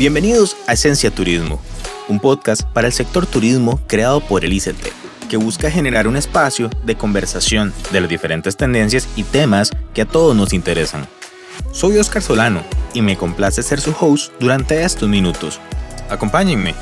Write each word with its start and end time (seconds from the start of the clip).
Bienvenidos 0.00 0.56
a 0.66 0.72
Esencia 0.72 1.10
Turismo, 1.10 1.60
un 2.08 2.20
podcast 2.20 2.62
para 2.62 2.86
el 2.86 2.92
sector 2.94 3.26
turismo 3.26 3.78
creado 3.86 4.22
por 4.22 4.46
el 4.46 4.54
ICT, 4.54 5.28
que 5.28 5.36
busca 5.36 5.70
generar 5.70 6.08
un 6.08 6.16
espacio 6.16 6.70
de 6.86 6.94
conversación 6.94 7.74
de 7.92 8.00
las 8.00 8.08
diferentes 8.08 8.56
tendencias 8.56 9.06
y 9.14 9.24
temas 9.24 9.70
que 9.92 10.00
a 10.00 10.06
todos 10.06 10.34
nos 10.34 10.54
interesan. 10.54 11.06
Soy 11.70 11.98
Oscar 11.98 12.22
Solano 12.22 12.62
y 12.94 13.02
me 13.02 13.18
complace 13.18 13.62
ser 13.62 13.78
su 13.78 13.94
host 14.00 14.32
durante 14.40 14.82
estos 14.84 15.06
minutos. 15.06 15.60
Acompáñenme. 16.08 16.74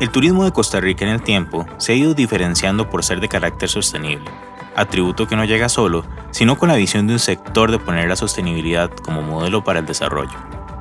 El 0.00 0.08
turismo 0.08 0.46
de 0.46 0.52
Costa 0.52 0.80
Rica 0.80 1.04
en 1.04 1.10
el 1.10 1.22
tiempo 1.22 1.66
se 1.76 1.92
ha 1.92 1.96
ido 1.96 2.14
diferenciando 2.14 2.88
por 2.88 3.04
ser 3.04 3.20
de 3.20 3.28
carácter 3.28 3.68
sostenible, 3.68 4.30
atributo 4.78 5.26
que 5.26 5.36
no 5.36 5.44
llega 5.44 5.68
solo, 5.68 6.04
sino 6.30 6.56
con 6.56 6.68
la 6.68 6.76
visión 6.76 7.06
de 7.06 7.14
un 7.14 7.18
sector 7.18 7.70
de 7.70 7.78
poner 7.78 8.08
la 8.08 8.16
sostenibilidad 8.16 8.90
como 8.90 9.22
modelo 9.22 9.64
para 9.64 9.80
el 9.80 9.86
desarrollo, 9.86 10.38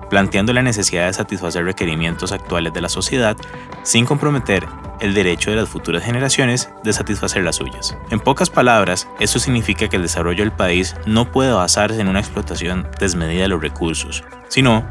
planteando 0.09 0.53
la 0.53 0.61
necesidad 0.61 1.07
de 1.07 1.13
satisfacer 1.13 1.65
requerimientos 1.65 2.31
actuales 2.31 2.73
de 2.73 2.81
la 2.81 2.89
sociedad 2.89 3.35
sin 3.83 4.05
comprometer 4.05 4.67
el 4.99 5.13
derecho 5.13 5.51
de 5.51 5.57
las 5.57 5.69
futuras 5.69 6.03
generaciones 6.03 6.69
de 6.83 6.93
satisfacer 6.93 7.43
las 7.43 7.57
suyas. 7.57 7.97
En 8.09 8.19
pocas 8.19 8.49
palabras, 8.49 9.07
esto 9.19 9.39
significa 9.39 9.87
que 9.87 9.95
el 9.95 10.01
desarrollo 10.01 10.43
del 10.43 10.51
país 10.51 10.95
no 11.05 11.31
puede 11.31 11.51
basarse 11.51 11.99
en 12.01 12.07
una 12.07 12.19
explotación 12.19 12.87
desmedida 12.99 13.43
de 13.43 13.47
los 13.49 13.61
recursos, 13.61 14.23
sino 14.47 14.87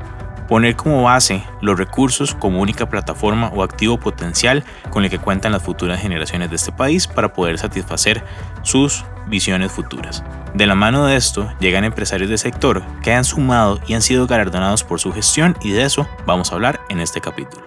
poner 0.47 0.77
como 0.77 1.03
base 1.03 1.43
los 1.61 1.79
recursos 1.79 2.35
como 2.35 2.61
única 2.61 2.89
plataforma 2.89 3.49
o 3.55 3.63
activo 3.63 3.99
potencial 3.99 4.65
con 4.91 5.05
el 5.05 5.11
que 5.11 5.19
cuentan 5.19 5.53
las 5.53 5.63
futuras 5.63 6.01
generaciones 6.01 6.51
de 6.51 6.57
este 6.57 6.73
país 6.73 7.07
para 7.07 7.33
poder 7.33 7.59
satisfacer 7.59 8.25
sus 8.63 9.05
visiones 9.27 9.73
futuras. 9.73 10.23
De 10.55 10.67
la 10.67 10.75
mano 10.75 11.07
de 11.07 11.17
esto 11.17 11.53
llegan 11.61 11.85
empresarios 11.85 12.29
del 12.29 12.39
sector 12.39 12.83
que 13.03 13.13
han 13.13 13.25
sumado 13.25 13.81
y 13.87 13.95
han 13.95 14.03
sido 14.03 14.27
galardonados 14.27 14.85
por 14.85 15.01
su 15.01 15.13
gestión 15.13 15.57
y 15.63 15.73
de 15.73 15.85
eso 15.85 16.09
vamos 16.27 16.51
a 16.51 16.55
hablar 16.55 16.81
en 16.89 17.01
este 17.01 17.21
capítulo. 17.21 17.67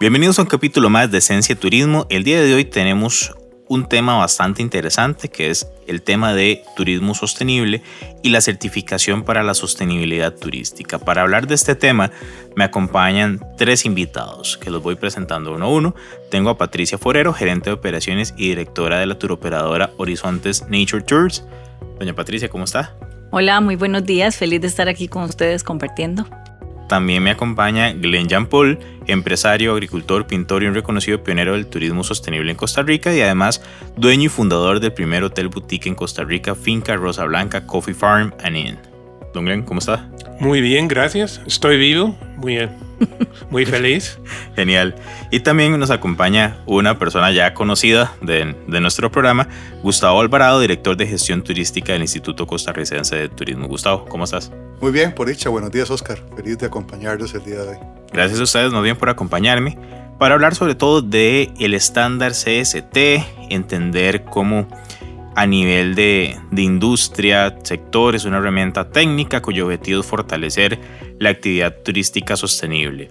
Bienvenidos 0.00 0.38
a 0.38 0.42
un 0.42 0.48
capítulo 0.48 0.88
más 0.88 1.10
de 1.10 1.18
Esencia 1.18 1.54
Turismo. 1.54 2.06
El 2.08 2.24
día 2.24 2.40
de 2.40 2.54
hoy 2.54 2.64
tenemos 2.64 3.34
un 3.70 3.86
tema 3.86 4.16
bastante 4.16 4.62
interesante 4.62 5.28
que 5.28 5.48
es 5.48 5.70
el 5.86 6.02
tema 6.02 6.34
de 6.34 6.64
turismo 6.74 7.14
sostenible 7.14 7.82
y 8.20 8.30
la 8.30 8.40
certificación 8.40 9.22
para 9.22 9.44
la 9.44 9.54
sostenibilidad 9.54 10.34
turística. 10.34 10.98
Para 10.98 11.22
hablar 11.22 11.46
de 11.46 11.54
este 11.54 11.76
tema 11.76 12.10
me 12.56 12.64
acompañan 12.64 13.40
tres 13.56 13.84
invitados 13.84 14.58
que 14.58 14.70
los 14.70 14.82
voy 14.82 14.96
presentando 14.96 15.54
uno 15.54 15.66
a 15.66 15.68
uno. 15.68 15.94
Tengo 16.32 16.50
a 16.50 16.58
Patricia 16.58 16.98
Forero, 16.98 17.32
gerente 17.32 17.70
de 17.70 17.74
operaciones 17.74 18.34
y 18.36 18.48
directora 18.48 18.98
de 18.98 19.06
la 19.06 19.20
turoperadora 19.20 19.92
Horizontes 19.98 20.64
Nature 20.68 21.04
Tours. 21.04 21.44
Doña 22.00 22.12
Patricia, 22.12 22.48
¿cómo 22.48 22.64
está? 22.64 22.96
Hola, 23.30 23.60
muy 23.60 23.76
buenos 23.76 24.04
días. 24.04 24.36
Feliz 24.36 24.60
de 24.60 24.66
estar 24.66 24.88
aquí 24.88 25.06
con 25.06 25.22
ustedes 25.22 25.62
compartiendo. 25.62 26.26
También 26.90 27.22
me 27.22 27.30
acompaña 27.30 27.92
Glenn 27.92 28.26
Jean 28.26 28.46
Paul, 28.46 28.76
empresario, 29.06 29.70
agricultor, 29.70 30.26
pintor 30.26 30.64
y 30.64 30.66
un 30.66 30.74
reconocido 30.74 31.22
pionero 31.22 31.52
del 31.52 31.68
turismo 31.68 32.02
sostenible 32.02 32.50
en 32.50 32.56
Costa 32.56 32.82
Rica 32.82 33.14
y 33.14 33.20
además 33.20 33.62
dueño 33.96 34.24
y 34.24 34.28
fundador 34.28 34.80
del 34.80 34.92
primer 34.92 35.22
hotel 35.22 35.50
boutique 35.50 35.86
en 35.86 35.94
Costa 35.94 36.24
Rica, 36.24 36.56
Finca 36.56 36.96
Rosa 36.96 37.26
Blanca 37.26 37.64
Coffee 37.64 37.94
Farm 37.94 38.34
and 38.42 38.56
Inn. 38.56 38.89
Don 39.32 39.44
Glenn, 39.44 39.62
¿cómo 39.62 39.78
está? 39.78 40.08
Muy 40.40 40.60
bien, 40.60 40.88
gracias. 40.88 41.40
Estoy 41.46 41.76
vivo, 41.76 42.16
muy 42.36 42.54
bien. 42.54 42.70
Muy 43.50 43.64
feliz. 43.64 44.18
Genial. 44.56 44.94
Y 45.30 45.40
también 45.40 45.78
nos 45.78 45.90
acompaña 45.90 46.58
una 46.66 46.98
persona 46.98 47.30
ya 47.32 47.54
conocida 47.54 48.12
de, 48.20 48.54
de, 48.66 48.80
nuestro 48.80 49.10
programa, 49.10 49.48
Gustavo 49.82 50.20
Alvarado, 50.20 50.60
director 50.60 50.96
de 50.96 51.06
gestión 51.06 51.42
turística 51.42 51.92
del 51.92 52.02
Instituto 52.02 52.46
Costarricense 52.46 53.16
de 53.16 53.28
Turismo. 53.28 53.68
Gustavo, 53.68 54.04
¿cómo 54.06 54.24
estás? 54.24 54.52
Muy 54.80 54.92
bien, 54.92 55.14
por 55.14 55.28
dicha. 55.28 55.48
Buenos 55.48 55.70
días, 55.70 55.90
Oscar. 55.90 56.18
Feliz 56.36 56.58
de 56.58 56.66
acompañarlos 56.66 57.34
el 57.34 57.44
día 57.44 57.62
de 57.62 57.68
hoy. 57.68 57.76
Gracias 58.12 58.40
a 58.40 58.42
ustedes, 58.42 58.72
más 58.72 58.82
bien, 58.82 58.96
por 58.96 59.08
acompañarme 59.08 59.78
para 60.20 60.34
hablar 60.34 60.54
sobre 60.54 60.74
todo 60.74 61.00
de 61.00 61.50
el 61.58 61.72
estándar 61.72 62.32
CST, 62.32 62.94
entender 63.48 64.24
cómo 64.24 64.68
a 65.34 65.46
nivel 65.46 65.94
de, 65.94 66.38
de, 66.50 66.62
industria, 66.62 67.56
sector, 67.62 68.14
es 68.14 68.24
una 68.24 68.38
herramienta 68.38 68.90
técnica 68.90 69.40
cuyo 69.40 69.66
objetivo 69.66 70.00
es 70.00 70.06
fortalecer 70.06 70.78
la 71.18 71.30
actividad 71.30 71.76
turística 71.82 72.36
sostenible. 72.36 73.10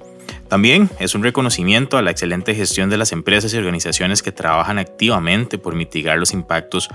También 0.50 0.90
es 1.00 1.14
un 1.14 1.24
reconocimiento 1.24 1.98
a 1.98 2.02
la 2.02 2.12
excelente 2.12 2.56
gestión 2.56 2.90
de 2.90 2.98
las 2.98 3.12
empresas 3.12 3.54
y 3.54 3.58
organizaciones 3.58 4.24
que 4.24 4.32
trabajan 4.32 4.80
activamente 4.80 5.60
por 5.60 5.76
mitigar 5.76 6.18
los 6.18 6.34
impactos 6.34 6.90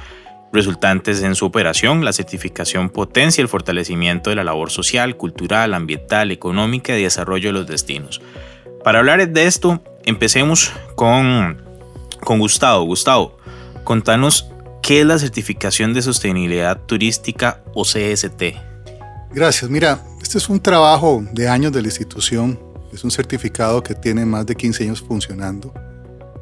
resultantes 0.52 1.22
en 1.22 1.34
su 1.34 1.46
operación. 1.46 2.04
La 2.04 2.12
certificación 2.12 2.90
potencia 2.90 3.42
el 3.42 3.48
fortalecimiento 3.48 4.30
de 4.30 4.36
la 4.36 4.44
labor 4.44 4.70
social, 4.70 5.16
cultural, 5.16 5.72
ambiental, 5.72 6.32
económica 6.32 6.98
y 6.98 7.02
desarrollo 7.02 7.50
de 7.50 7.52
los 7.52 7.66
destinos. 7.66 8.20
Para 8.82 8.98
hablar 8.98 9.26
de 9.28 9.46
esto, 9.46 9.82
empecemos 10.04 10.72
con, 10.96 11.62
con 12.20 12.40
Gustavo. 12.40 12.84
Gustavo, 12.84 13.38
contanos 13.84 14.50
¿Qué 14.84 15.00
es 15.00 15.06
la 15.06 15.18
certificación 15.18 15.94
de 15.94 16.02
sostenibilidad 16.02 16.78
turística 16.78 17.64
o 17.72 17.84
CST? 17.84 18.42
Gracias. 19.32 19.70
Mira, 19.70 20.04
este 20.20 20.36
es 20.36 20.50
un 20.50 20.60
trabajo 20.60 21.24
de 21.32 21.48
años 21.48 21.72
de 21.72 21.80
la 21.80 21.88
institución. 21.88 22.60
Es 22.92 23.02
un 23.02 23.10
certificado 23.10 23.82
que 23.82 23.94
tiene 23.94 24.26
más 24.26 24.44
de 24.44 24.54
15 24.54 24.84
años 24.84 25.00
funcionando, 25.00 25.72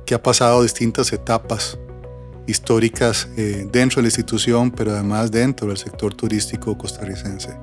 que 0.04 0.16
ha 0.16 0.20
pasado 0.20 0.60
distintas 0.60 1.12
etapas 1.12 1.78
históricas 2.48 3.28
eh, 3.36 3.68
dentro 3.70 3.98
de 3.98 4.02
la 4.02 4.08
institución, 4.08 4.72
pero 4.72 4.90
además 4.90 5.30
dentro 5.30 5.68
del 5.68 5.76
sector 5.76 6.12
turístico 6.12 6.76
costarricense. 6.76 7.56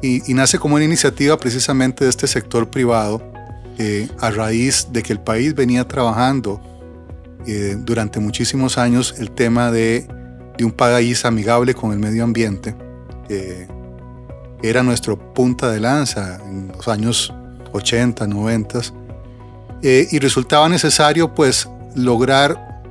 Y, 0.00 0.32
nace 0.32 0.60
como 0.60 0.76
una 0.76 0.84
iniciativa 0.84 1.36
precisamente 1.36 2.04
de 2.04 2.10
este 2.10 2.28
sector 2.28 2.70
privado, 2.70 3.20
eh, 3.78 4.08
a 4.20 4.30
raíz 4.30 4.86
de 4.92 5.02
que 5.02 5.12
el 5.12 5.18
país 5.18 5.56
venía 5.56 5.88
trabajando 5.88 6.77
eh, 7.46 7.76
durante 7.78 8.20
muchísimos 8.20 8.78
años 8.78 9.14
el 9.18 9.30
tema 9.30 9.70
de, 9.70 10.06
un 10.60 10.72
país 10.72 11.24
amigable 11.24 11.72
con 11.72 11.92
el 11.92 12.00
medio 12.00 12.24
ambiente. 12.24 12.74
era 14.60 14.82
nuestro 14.82 15.16
punta 15.32 15.70
de 15.70 15.78
lanza 15.78 16.40
en 16.44 16.72
los 16.74 16.88
años 16.88 17.32
80, 17.72 18.26
90. 18.26 18.80
Eh, 19.82 20.08
y 20.10 20.18
resultaba 20.18 20.68
necesario 20.68 21.34
pues 21.34 21.68
lograr 21.94 22.82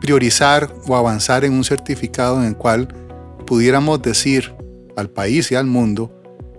priorizar 0.00 0.72
o 0.86 0.96
avanzar 0.96 1.44
en 1.44 1.54
un 1.54 1.64
certificado 1.64 2.40
en 2.40 2.48
el 2.48 2.56
cual 2.56 2.88
pudiéramos 3.46 4.00
decir 4.02 4.54
al 4.96 5.08
país 5.10 5.50
y 5.50 5.54
al 5.54 5.66
mundo 5.66 6.12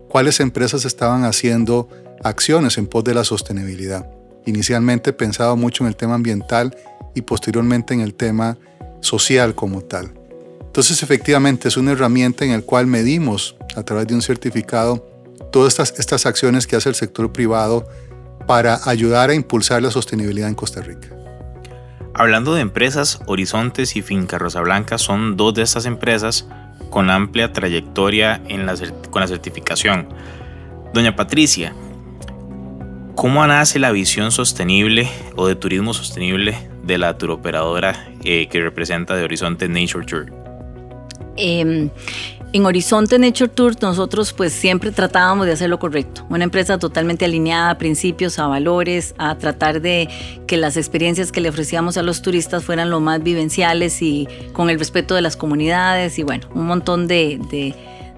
cuáles 0.10 0.40
empresas 0.40 0.86
estaban 0.86 1.24
haciendo 1.24 1.88
acciones 2.24 2.78
en 2.78 2.88
pos 2.88 3.04
de 3.04 3.14
la 3.14 3.24
sostenibilidad 3.24 4.10
inicialmente 4.50 5.14
pensado 5.14 5.56
mucho 5.56 5.84
en 5.84 5.88
el 5.88 5.96
tema 5.96 6.16
ambiental 6.16 6.76
y 7.16 7.22
posteriormente 7.22 7.94
en 7.94 8.02
el 8.02 8.14
tema 8.14 8.58
social 9.02 9.56
como 9.56 9.82
tal. 9.82 10.14
Entonces 10.62 11.02
efectivamente 11.02 11.68
es 11.68 11.78
una 11.78 11.92
herramienta 11.92 12.46
en 12.46 12.52
la 12.52 12.62
cual 12.62 12.88
medimos 12.88 13.56
a 13.76 13.84
través 13.84 14.08
de 14.08 14.16
un 14.16 14.22
certificado 14.22 15.08
todas 15.52 15.74
estas, 15.74 16.00
estas 16.00 16.26
acciones 16.26 16.68
que 16.68 16.76
hace 16.76 16.90
el 16.90 16.96
sector 16.96 17.32
privado 17.32 17.88
para 18.46 18.80
ayudar 18.86 19.30
a 19.30 19.34
impulsar 19.34 19.82
la 19.82 19.92
sostenibilidad 19.92 20.50
en 20.50 20.56
Costa 20.56 20.82
Rica. 20.82 21.10
Hablando 22.14 22.54
de 22.54 22.62
empresas, 22.62 23.20
Horizontes 23.28 23.96
y 23.96 24.02
Finca 24.02 24.38
Rosa 24.38 24.62
Blanca 24.62 24.98
son 24.98 25.38
dos 25.38 25.54
de 25.54 25.62
estas 25.62 25.86
empresas 25.86 26.48
con 26.90 27.10
amplia 27.10 27.54
trayectoria 27.54 28.42
en 28.48 28.68
con 29.10 29.22
la 29.22 29.28
certificación. 29.28 30.10
Doña 30.94 31.16
Patricia, 31.16 31.74
¿Cómo 33.20 33.46
nace 33.46 33.80
la 33.80 33.92
visión 33.92 34.32
sostenible 34.32 35.06
o 35.36 35.46
de 35.46 35.58
turismo 35.58 35.94
sostenible 35.94 36.58
de 36.84 36.98
la 36.98 37.18
turoperadora 37.18 38.08
eh, 38.24 38.48
que 38.48 38.62
representa 38.62 39.14
de 39.14 39.26
Horizonte 39.26 39.68
Nature 39.68 40.06
Tour? 40.06 40.32
Eh, 41.36 41.90
en 42.54 42.66
Horizonte 42.66 43.20
Nature 43.20 43.50
Tour 43.50 43.76
nosotros 43.82 44.32
pues 44.32 44.54
siempre 44.54 44.94
tratábamos 44.94 45.48
de 45.48 45.52
hacer 45.52 45.70
lo 45.70 45.80
correcto. 45.80 46.26
Una 46.30 46.46
empresa 46.46 46.80
totalmente 46.80 47.26
alineada 47.26 47.72
a 47.72 47.78
principios, 47.78 48.40
a 48.40 48.48
valores, 48.48 49.14
a 49.18 49.38
tratar 49.38 49.82
de 49.82 50.08
que 50.48 50.56
las 50.56 50.78
experiencias 50.78 51.34
que 51.34 51.42
le 51.42 51.50
ofrecíamos 51.50 51.98
a 51.98 52.04
los 52.04 52.22
turistas 52.22 52.64
fueran 52.64 52.90
lo 52.90 53.02
más 53.02 53.22
vivenciales 53.22 54.02
y 54.02 54.30
con 54.54 54.70
el 54.70 54.80
respeto 54.80 55.14
de 55.16 55.22
las 55.22 55.36
comunidades 55.36 56.18
y 56.20 56.24
bueno, 56.24 56.48
un 56.56 56.68
montón 56.68 57.06
de 57.08 57.38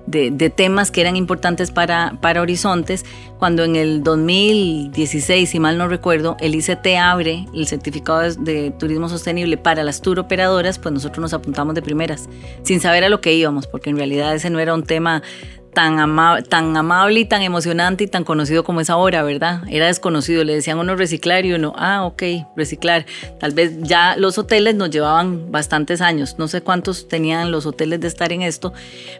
de, 0.08 0.50
temas 0.50 0.92
que 0.92 1.02
eran 1.02 1.16
importantes 1.16 1.72
para, 1.72 2.18
para 2.22 2.42
Horizontes, 2.42 3.06
cuando 3.40 3.64
en 3.64 3.76
el 3.76 4.04
2016, 4.04 5.50
si 5.50 5.60
mal 5.60 5.78
no 5.78 5.88
recuerdo, 5.88 6.38
el 6.40 6.56
ICT 6.56 6.88
abre 7.00 7.48
el 7.54 7.68
certificado 7.68 8.22
de, 8.22 8.72
turismo 8.72 9.10
sostenible 9.10 9.58
para 9.58 9.84
las 9.84 10.02
tour 10.02 10.20
operadoras, 10.20 10.80
pues 10.80 10.94
nosotros 10.94 11.20
nos 11.20 11.34
apuntamos 11.34 11.76
de 11.76 11.82
primeras, 11.82 12.30
sin 12.64 12.80
saber 12.80 13.04
a 13.04 13.10
lo 13.10 13.22
que 13.22 13.34
íbamos, 13.34 13.68
porque 13.68 13.90
en 13.90 13.98
realidad 13.98 14.36
ese 14.36 14.50
no 14.50 14.60
era 14.60 14.74
un 14.74 14.84
tema 14.84 15.24
tan, 15.74 16.44
tan 16.44 16.78
amable 16.78 17.22
y 17.22 17.26
tan 17.26 17.42
emocionante 17.42 18.04
y 18.04 18.08
tan 18.08 18.24
conocido 18.24 18.64
como 18.64 18.82
es 18.82 18.90
ahora, 18.90 19.24
¿verdad? 19.24 19.62
Era 19.70 19.88
desconocido, 19.88 20.44
le 20.44 20.54
decían 20.54 20.80
uno 20.80 20.96
reciclar 20.96 21.46
y 21.46 21.54
uno, 21.54 21.74
ah, 21.78 22.06
ok, 22.06 22.24
reciclar. 22.56 23.06
Tal 23.40 23.54
vez 23.54 23.74
ya 23.82 24.16
los 24.18 24.38
hoteles 24.38 24.76
nos 24.76 24.90
llevaban 24.90 25.52
bastantes 25.52 26.02
años, 26.02 26.36
no 26.38 26.48
sé 26.48 26.62
cuántos 26.62 27.08
tenían 27.08 27.52
los 27.52 27.66
hoteles 27.66 28.00
de 28.00 28.08
estar 28.08 28.32
en 28.34 28.42
esto, 28.42 28.74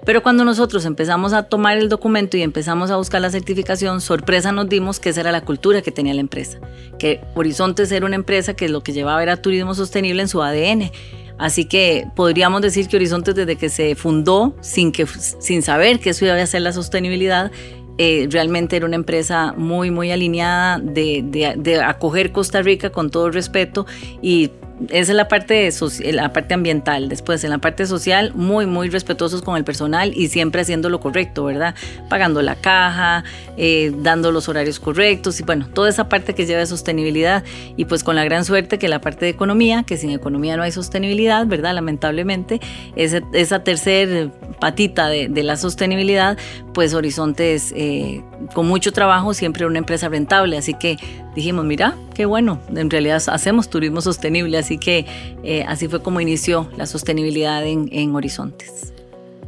pero 0.06 0.24
cuando 0.24 0.44
nosotros 0.44 0.86
empezamos 0.86 1.34
a 1.34 1.44
tomar 1.44 1.78
el 1.78 1.90
documento 1.90 2.38
y 2.38 2.42
empezamos 2.42 2.92
a 2.92 2.98
buscar 2.98 3.22
la 3.22 3.30
certificación, 3.30 4.02
sorpresa 4.02 4.52
nos 4.52 4.68
dimos 4.70 5.00
que 5.00 5.10
esa 5.10 5.22
era 5.22 5.32
la 5.32 5.42
cultura 5.42 5.82
que 5.82 5.92
tenía 5.92 6.14
la 6.14 6.22
empresa, 6.22 6.60
que 7.00 7.22
Horizontes 7.36 7.92
era 7.92 8.06
una 8.06 8.16
empresa 8.16 8.54
que 8.54 8.70
lo 8.70 8.82
que 8.82 8.94
llevaba 8.94 9.24
era 9.24 9.38
turismo 9.38 9.74
sostenible 9.74 10.22
en 10.22 10.28
su 10.28 10.42
ADN 10.42 10.92
Así 11.42 11.66
que 11.66 12.08
podríamos 12.16 12.62
decir 12.62 12.88
que 12.88 12.98
Horizontes 12.98 13.34
desde 13.34 13.56
que 13.56 13.70
se 13.70 13.96
fundó, 13.96 14.56
sin, 14.62 14.92
que, 14.92 15.08
sin 15.08 15.64
saber 15.64 16.00
que 16.00 16.12
eso 16.12 16.24
iba 16.24 16.36
a 16.36 16.46
ser 16.46 16.62
la 16.62 16.72
sostenibilidad, 16.72 17.52
eh, 17.98 18.28
realmente 18.30 18.76
era 18.76 18.86
una 18.86 18.96
empresa 18.96 19.52
muy, 19.58 19.90
muy 19.90 20.12
alineada 20.12 20.78
de, 20.78 21.24
de, 21.26 21.56
de, 21.58 21.82
acoger 21.82 22.32
Costa 22.32 22.62
Rica 22.62 22.92
con 22.92 23.10
todo 23.10 23.32
respeto 23.32 23.88
y 24.22 24.52
esa 24.90 25.12
es 25.12 25.16
la 25.16 25.28
parte, 25.28 25.70
la 26.12 26.34
parte 26.34 26.54
ambiental. 26.54 27.10
Después, 27.10 27.44
en 27.44 27.50
la 27.50 27.58
parte 27.58 27.86
social, 27.86 28.32
muy, 28.36 28.66
muy 28.66 28.90
respetuosos 28.90 29.42
con 29.42 29.58
el 29.58 29.64
personal 29.64 30.12
y 30.16 30.30
siempre 30.30 30.62
haciendo 30.62 30.90
lo 30.90 31.00
correcto, 31.00 31.46
¿verdad? 31.46 31.76
Pagando 32.10 32.42
la 32.42 32.56
caja, 32.56 33.24
eh, 33.58 33.92
dando 33.98 34.32
los 34.32 34.50
horarios 34.50 34.80
correctos 34.80 35.40
y 35.40 35.44
bueno, 35.44 35.68
toda 35.68 35.90
esa 35.90 36.10
parte 36.10 36.34
que 36.34 36.46
lleva 36.46 36.60
de 36.60 36.66
sostenibilidad. 36.66 37.44
Y 37.78 37.86
pues 37.86 38.04
con 38.04 38.16
la 38.16 38.24
gran 38.24 38.46
suerte 38.46 38.80
que 38.80 38.88
la 38.88 39.02
parte 39.02 39.26
de 39.26 39.32
economía, 39.32 39.84
que 39.84 39.98
sin 39.98 40.12
economía 40.12 40.58
no 40.58 40.64
hay 40.64 40.72
sostenibilidad, 40.72 41.46
¿verdad? 41.46 41.74
Lamentablemente, 41.74 42.60
esa, 42.96 43.22
esa 43.34 43.64
tercer 43.64 44.32
patita 44.60 45.10
de, 45.10 45.42
la 45.42 45.58
sostenibilidad, 45.58 46.38
pues 46.74 46.94
Horizonte 46.94 47.56
es 47.56 47.74
eh, 47.76 48.24
con 48.54 48.68
mucho 48.68 48.94
trabajo 48.94 49.34
siempre 49.34 49.66
una 49.66 49.80
empresa 49.80 50.08
rentable. 50.08 50.58
Así 50.58 50.76
que 50.76 50.98
dijimos, 51.36 51.66
mira, 51.66 51.96
qué 52.14 52.26
bueno, 52.26 52.60
en 52.76 52.90
realidad 52.90 53.22
hacemos 53.28 53.70
turismo 53.70 54.02
sostenible, 54.02 54.58
así 54.58 54.71
que 54.78 55.06
eh, 55.44 55.64
así 55.68 55.88
fue 55.88 56.02
como 56.02 56.22
inició 56.22 56.70
la 56.78 56.86
sostenibilidad 56.86 57.66
en, 57.66 57.90
en, 57.92 58.16
Horizontes. 58.16 58.94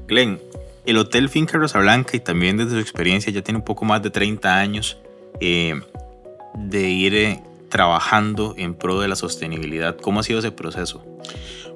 Glenn, 0.07 0.39
el 0.85 0.97
Hotel 0.97 1.29
Finca 1.29 1.57
Rosa 1.57 1.79
Blanca 1.79 2.17
y 2.17 2.19
también 2.19 2.57
desde 2.57 2.71
su 2.71 2.79
experiencia 2.79 3.31
ya 3.31 3.41
tiene 3.41 3.59
un 3.59 3.65
poco 3.65 3.85
más 3.85 4.01
de 4.01 4.09
30 4.09 4.55
años 4.55 4.97
eh, 5.39 5.79
de 6.55 6.89
ir 6.89 7.15
eh, 7.15 7.39
trabajando 7.69 8.53
en 8.57 8.75
pro 8.75 8.99
de 8.99 9.07
la 9.07 9.15
sostenibilidad. 9.15 9.97
¿Cómo 9.97 10.19
ha 10.19 10.23
sido 10.23 10.39
ese 10.39 10.51
proceso? 10.51 11.03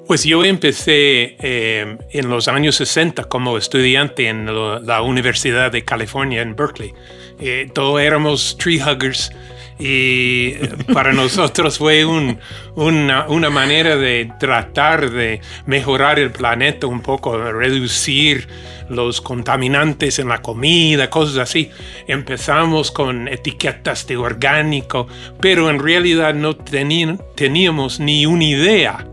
Pues 0.08 0.24
yo 0.24 0.42
empecé 0.42 1.36
eh, 1.38 1.98
en 2.12 2.30
los 2.30 2.48
años 2.48 2.76
60 2.76 3.24
como 3.24 3.58
estudiante 3.58 4.28
en 4.28 4.46
lo, 4.46 4.80
la 4.80 5.02
Universidad 5.02 5.70
de 5.70 5.84
California 5.84 6.40
en 6.40 6.56
Berkeley. 6.56 6.94
Eh, 7.38 7.70
todos 7.74 8.00
éramos 8.00 8.56
tree 8.56 8.80
huggers 8.80 9.30
y 9.78 10.54
para 10.92 11.12
nosotros 11.12 11.78
fue 11.78 12.04
un, 12.04 12.38
una, 12.74 13.50
manera 13.50 13.96
de 13.96 14.32
tratar 14.38 15.10
de 15.10 15.40
mejorar 15.66 16.18
el 16.18 16.32
planeta 16.32 16.86
un 16.86 17.00
poco, 17.00 17.36
reducir 17.52 18.48
los 18.88 19.20
contaminantes 19.20 20.18
en 20.18 20.28
la 20.28 20.42
comida, 20.42 21.10
cosas 21.10 21.38
así. 21.38 21.70
Empezamos 22.08 22.90
con 22.90 23.28
etiquetas 23.28 24.06
de 24.06 24.16
orgánico, 24.16 25.06
pero 25.40 25.70
en 25.70 25.78
realidad 25.78 26.34
no 26.34 26.56
teníamos 26.56 28.00
ni 28.00 28.26
una 28.26 28.44
idea 28.44 29.06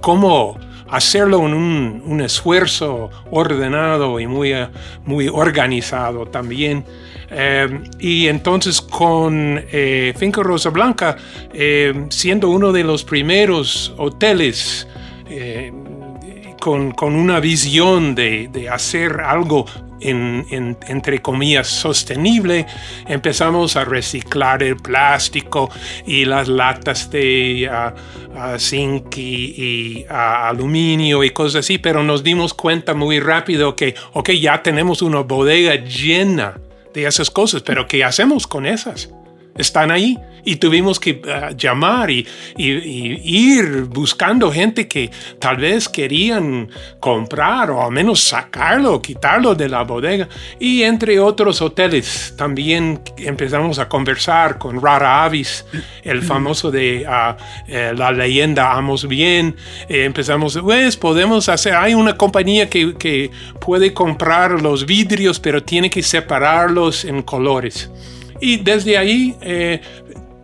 cómo 0.00 0.58
hacerlo 0.88 1.44
en 1.46 1.54
un, 1.54 2.20
esfuerzo 2.20 3.10
ordenado 3.32 4.20
y 4.20 4.28
muy 4.28 5.28
organizado 5.28 6.26
también. 6.26 6.84
Eh, 7.36 7.80
y 7.98 8.28
entonces 8.28 8.80
con 8.80 9.60
eh, 9.72 10.14
Finca 10.16 10.42
Rosa 10.42 10.70
Blanca, 10.70 11.16
eh, 11.52 12.06
siendo 12.10 12.48
uno 12.48 12.70
de 12.70 12.84
los 12.84 13.02
primeros 13.02 13.92
hoteles 13.96 14.86
eh, 15.28 15.72
con, 16.60 16.92
con, 16.92 17.16
una 17.16 17.40
visión 17.40 18.14
de, 18.14 18.48
de 18.52 18.68
hacer 18.68 19.20
algo 19.20 19.66
en, 20.00 20.46
en, 20.50 20.78
entre 20.86 21.20
comillas, 21.20 21.66
sostenible, 21.66 22.66
empezamos 23.08 23.74
a 23.74 23.84
reciclar 23.84 24.62
el 24.62 24.76
plástico 24.76 25.70
y 26.06 26.24
las 26.26 26.46
latas 26.46 27.10
de 27.10 27.68
zinc 28.58 29.16
y, 29.16 30.06
aluminio 30.08 31.24
y 31.24 31.30
cosas 31.30 31.64
así, 31.64 31.78
pero 31.78 32.04
nos 32.04 32.22
dimos 32.22 32.54
cuenta 32.54 32.94
muy 32.94 33.18
rápido 33.18 33.74
que, 33.74 33.96
ok, 34.12 34.30
ya 34.30 34.62
tenemos 34.62 35.02
una 35.02 35.20
bodega 35.20 35.74
llena 35.74 36.60
de 36.94 37.06
esas 37.06 37.30
cosas, 37.30 37.62
pero 37.62 37.86
¿qué 37.86 38.04
hacemos 38.04 38.46
con 38.46 38.64
esas? 38.66 39.10
Están 39.56 39.90
ahí 39.90 40.18
y 40.44 40.56
tuvimos 40.56 41.00
que 41.00 41.22
uh, 41.24 41.56
llamar 41.56 42.10
y, 42.10 42.26
y, 42.56 42.72
y, 42.72 43.54
ir 43.54 43.84
buscando 43.84 44.52
gente 44.52 44.86
que 44.86 45.10
tal 45.38 45.56
vez 45.56 45.88
querían 45.88 46.68
comprar 47.00 47.70
o 47.70 47.82
al 47.82 47.90
menos 47.92 48.20
sacarlo, 48.20 49.00
quitarlo 49.00 49.54
de 49.54 49.68
la 49.68 49.82
bodega. 49.82 50.28
Y 50.58 50.82
entre 50.82 51.18
otros 51.18 51.62
hoteles 51.62 52.34
también 52.36 53.00
empezamos 53.16 53.78
a 53.78 53.88
conversar 53.88 54.58
con 54.58 54.80
Rara 54.80 55.24
Avis, 55.24 55.64
el 56.02 56.22
famoso 56.22 56.70
de 56.70 57.06
uh, 57.08 57.40
eh, 57.66 57.92
la 57.96 58.12
leyenda 58.12 58.72
Amos 58.72 59.08
Bien. 59.08 59.56
Eh, 59.88 60.04
empezamos, 60.04 60.58
pues 60.58 60.96
podemos 60.96 61.48
hacer, 61.48 61.74
hay 61.74 61.94
una 61.94 62.16
compañía 62.16 62.68
que, 62.68 62.94
que 62.94 63.30
puede 63.60 63.94
comprar 63.94 64.60
los 64.60 64.84
vidrios, 64.84 65.40
pero 65.40 65.62
tiene 65.62 65.88
que 65.88 66.02
separarlos 66.02 67.04
en 67.04 67.22
colores. 67.22 67.90
Y 68.40 68.58
desde 68.58 68.98
ahí 68.98 69.34
eh, 69.40 69.80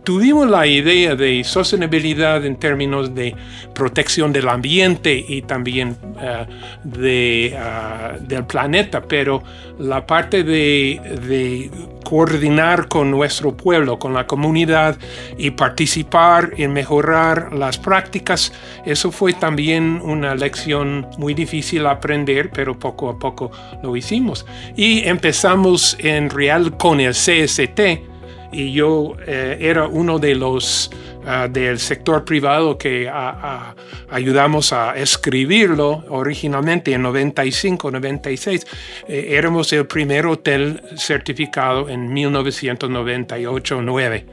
tuvimos 0.03 0.49
la 0.49 0.65
idea 0.65 1.15
de 1.15 1.43
sostenibilidad 1.43 2.45
en 2.45 2.55
términos 2.55 3.13
de 3.13 3.35
protección 3.73 4.33
del 4.33 4.49
ambiente 4.49 5.23
y 5.27 5.43
también 5.43 5.97
uh, 6.15 6.45
de, 6.83 7.55
uh, 7.55 8.25
del 8.25 8.45
planeta, 8.45 9.01
pero 9.01 9.43
la 9.79 10.05
parte 10.05 10.43
de, 10.43 10.99
de, 11.27 11.71
coordinar 12.03 12.89
con 12.89 13.09
nuestro 13.09 13.55
pueblo, 13.55 13.97
con 13.97 14.13
la 14.13 14.27
comunidad 14.27 14.97
y 15.37 15.51
participar 15.51 16.51
en 16.57 16.73
mejorar 16.73 17.53
las 17.53 17.77
prácticas, 17.77 18.51
eso 18.85 19.11
fue 19.13 19.31
también 19.31 20.01
una 20.03 20.35
lección 20.35 21.07
muy 21.17 21.33
difícil 21.33 21.85
aprender, 21.85 22.49
pero 22.51 22.77
poco 22.77 23.09
a 23.09 23.17
poco 23.17 23.51
lo 23.81 23.95
hicimos. 23.95 24.45
Y 24.75 25.07
empezamos 25.07 25.95
en 25.99 26.29
real 26.29 26.75
con 26.75 26.99
el 26.99 27.13
CST, 27.13 28.10
y 28.51 28.73
yo 28.73 29.15
eh, 29.25 29.57
era 29.59 29.87
uno 29.87 30.19
de 30.19 30.35
los 30.35 30.91
uh, 31.23 31.47
del 31.49 31.79
sector 31.79 32.23
privado 32.25 32.77
que 32.77 33.07
uh, 33.07 33.09
uh, 33.09 33.73
ayudamos 34.09 34.73
a 34.73 34.97
escribirlo 34.97 36.03
originalmente 36.09 36.91
en 36.93 37.03
95, 37.03 37.91
96. 37.91 38.67
Eh, 39.07 39.27
éramos 39.29 39.71
el 39.73 39.85
primer 39.87 40.25
hotel 40.25 40.81
certificado 40.97 41.87
en 41.89 42.13
1998-9. 42.13 44.25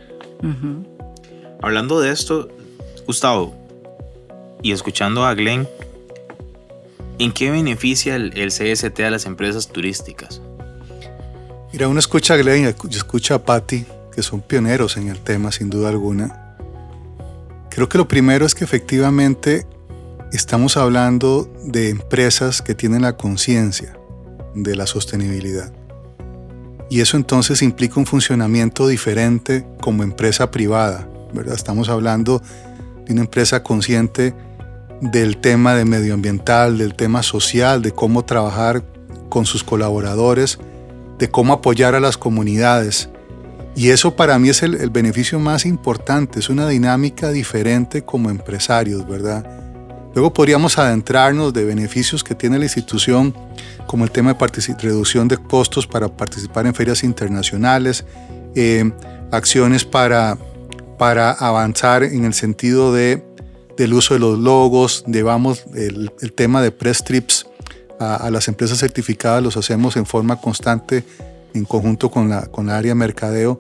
Uh 0.42 0.46
-huh. 0.46 0.87
Hablando 1.62 2.00
de 2.00 2.10
esto, 2.12 2.48
Gustavo, 3.06 3.54
y 4.62 4.72
escuchando 4.72 5.25
a 5.25 5.34
Glenn, 5.34 5.66
¿en 7.18 7.32
qué 7.32 7.50
beneficia 7.50 8.16
el, 8.16 8.37
el 8.37 8.50
CST 8.50 9.00
a 9.00 9.10
las 9.10 9.25
empresas 9.26 9.68
turísticas? 9.68 10.40
Mira, 11.72 11.88
uno 11.88 11.98
escucha 11.98 12.34
a 12.34 12.37
Glenn 12.37 12.64
y 12.64 12.68
escucha 12.96 13.34
a 13.34 13.44
Patty 13.44 13.84
que 14.18 14.25
son 14.25 14.40
pioneros 14.40 14.96
en 14.96 15.06
el 15.06 15.20
tema 15.20 15.52
sin 15.52 15.70
duda 15.70 15.90
alguna. 15.90 16.56
Creo 17.70 17.88
que 17.88 17.98
lo 17.98 18.08
primero 18.08 18.44
es 18.44 18.56
que 18.56 18.64
efectivamente 18.64 19.64
estamos 20.32 20.76
hablando 20.76 21.48
de 21.62 21.90
empresas 21.90 22.60
que 22.60 22.75
tienen 22.75 23.02
la 23.02 23.16
conciencia 23.16 23.96
de 24.56 24.75
la 24.75 24.88
sostenibilidad. 24.88 25.72
Y 26.90 27.00
eso 27.00 27.16
entonces 27.16 27.62
implica 27.62 28.00
un 28.00 28.06
funcionamiento 28.06 28.88
diferente 28.88 29.64
como 29.80 30.02
empresa 30.02 30.50
privada, 30.50 31.08
¿verdad? 31.32 31.54
Estamos 31.54 31.88
hablando 31.88 32.42
de 33.06 33.12
una 33.12 33.22
empresa 33.22 33.62
consciente 33.62 34.34
del 35.00 35.37
tema 35.37 35.76
de 35.76 35.84
medioambiental, 35.84 36.76
del 36.76 36.94
tema 36.94 37.22
social, 37.22 37.82
de 37.82 37.92
cómo 37.92 38.25
trabajar 38.25 38.82
con 39.28 39.46
sus 39.46 39.62
colaboradores, 39.62 40.58
de 41.20 41.30
cómo 41.30 41.52
apoyar 41.52 41.94
a 41.94 42.00
las 42.00 42.18
comunidades, 42.18 43.10
y 43.78 43.90
eso 43.90 44.16
para 44.16 44.37
mí 44.40 44.49
es 44.49 44.64
el, 44.64 44.90
beneficio 44.90 45.38
más 45.38 45.64
importante, 45.64 46.40
es 46.40 46.49
una 46.49 46.66
dinámica 46.66 47.30
diferente 47.30 48.02
como 48.02 48.28
empresarios, 48.28 49.06
¿verdad? 49.06 49.47
Luego 50.16 50.32
podríamos 50.32 50.78
adentrarnos 50.78 51.52
de 51.52 51.64
beneficios 51.64 52.25
que 52.25 52.35
tiene 52.35 52.58
la 52.58 52.64
institución, 52.64 53.32
como 53.87 54.02
el 54.02 54.11
tema 54.11 54.35
de 54.35 54.75
reducción 54.80 55.28
de 55.28 55.37
costos 55.37 55.87
para 55.87 56.08
participar 56.08 56.66
en 56.66 56.75
ferias 56.75 57.04
internacionales, 57.04 58.04
eh, 58.56 58.90
acciones 59.30 59.85
para, 59.85 60.37
para 60.99 61.30
avanzar 61.30 62.02
en 62.02 62.25
el 62.25 62.35
sentido 62.35 62.92
de, 62.92 63.25
del 63.76 63.92
uso 63.92 64.14
de 64.14 64.18
los 64.18 64.40
logos, 64.40 65.04
llevamos 65.06 65.62
el 65.76 66.32
tema 66.35 66.62
de 66.62 66.73
press 66.73 67.04
trips 67.04 67.47
a, 67.99 68.30
las 68.30 68.49
empresas 68.49 68.78
certificadas 68.78 69.42
los 69.42 69.56
hacemos 69.56 69.97
en 69.97 70.06
forma 70.06 70.40
constante 70.40 71.04
en 71.55 71.64
conjunto 71.64 72.11
con 72.11 72.28
la, 72.28 72.47
con 72.47 72.67
la 72.67 72.76
área 72.76 72.90
de 72.90 72.97
mercadeo. 72.97 73.59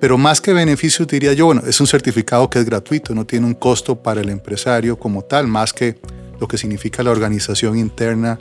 Pero 0.00 0.18
más 0.18 0.40
que 0.40 0.52
beneficios, 0.52 1.06
diría 1.06 1.32
yo, 1.32 1.46
bueno, 1.46 1.62
es 1.66 1.80
un 1.80 1.86
certificado 1.86 2.50
que 2.50 2.58
es 2.58 2.64
gratuito, 2.64 3.14
no 3.14 3.24
tiene 3.24 3.46
un 3.46 3.54
costo 3.54 4.02
para 4.02 4.20
el 4.20 4.30
empresario 4.30 4.98
como 4.98 5.22
tal, 5.22 5.46
más 5.46 5.72
que 5.72 5.98
lo 6.40 6.48
que 6.48 6.58
significa 6.58 7.04
la 7.04 7.12
organización 7.12 7.78
interna 7.78 8.38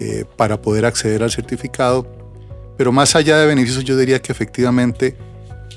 eh, 0.00 0.24
para 0.36 0.60
poder 0.60 0.84
acceder 0.84 1.22
al 1.22 1.30
certificado. 1.30 2.06
Pero 2.76 2.92
más 2.92 3.16
allá 3.16 3.38
de 3.38 3.46
beneficios, 3.46 3.84
yo 3.84 3.96
diría 3.96 4.20
que 4.20 4.32
efectivamente 4.32 5.16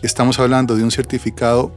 estamos 0.01 0.37
hablando 0.37 0.75
de 0.75 0.83
un 0.83 0.91
certificado 0.91 1.71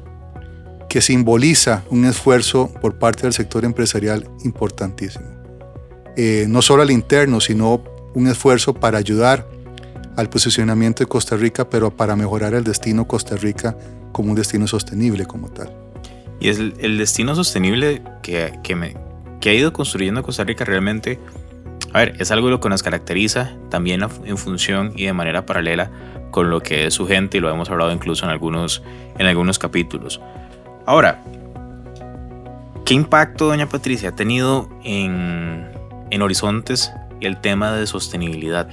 que 0.89 1.01
simboliza 1.01 1.85
un 1.91 2.05
esfuerzo 2.05 2.73
por 2.81 2.99
parte 2.99 3.23
del 3.23 3.33
sector 3.33 3.65
empresarial 3.65 4.29
importantísimo. 4.45 5.27
Eh, 6.17 6.47
no 6.49 6.61
solo 6.61 6.83
al 6.83 6.91
interno, 6.91 7.41
sino 7.41 7.83
un 8.15 8.27
esfuerzo 8.29 8.75
para 8.75 8.99
ayudar 8.99 9.47
al 10.17 10.29
posicionamiento 10.29 11.03
de 11.03 11.09
Costa 11.09 11.37
Rica, 11.37 11.69
pero 11.69 11.91
para 11.91 12.17
mejorar 12.17 12.55
el 12.55 12.65
destino 12.65 13.07
Costa 13.07 13.37
Rica 13.37 13.77
como 14.13 14.31
un 14.31 14.37
destino 14.37 14.67
sostenible 14.67 15.27
como 15.27 15.49
tal. 15.49 15.71
Y 16.41 16.49
es 16.49 16.59
el, 16.59 16.99
destino 16.99 17.35
sostenible 17.35 18.03
que, 18.23 18.59
que, 18.63 19.51
ha 19.51 19.55
ido 19.55 19.73
construyendo 19.73 20.23
Costa 20.23 20.45
Rica 20.45 20.65
realmente, 20.65 21.19
a 21.93 21.99
ver, 21.99 22.15
es 22.19 22.31
algo 22.31 22.61
que 22.61 22.69
nos 22.69 22.83
caracteriza 22.83 23.53
también 23.71 24.03
en 24.25 24.39
función 24.39 24.93
y 24.97 25.05
de 25.05 25.13
manera 25.13 25.47
paralela 25.47 25.91
con 26.31 26.51
lo 26.51 26.61
que 26.61 26.87
es 26.87 26.95
su 26.95 27.07
gente 27.07 27.39
y 27.39 27.41
lo 27.41 27.51
hemos 27.51 27.71
hablado 27.71 27.93
incluso 27.93 28.25
en 28.25 28.31
algunos, 28.31 28.83
en 29.19 29.27
algunos 29.27 29.59
capítulos. 29.59 30.21
Ahora, 30.87 31.23
¿qué 32.85 32.95
impacto, 32.95 33.47
doña 33.47 33.69
Patricia, 33.69 34.11
ha 34.11 34.17
tenido 34.17 34.69
en, 34.83 35.69
en 36.11 36.23
Horizontes 36.23 36.93
el 37.21 37.41
tema 37.41 37.73
de 37.73 37.87
sostenibilidad? 37.87 38.69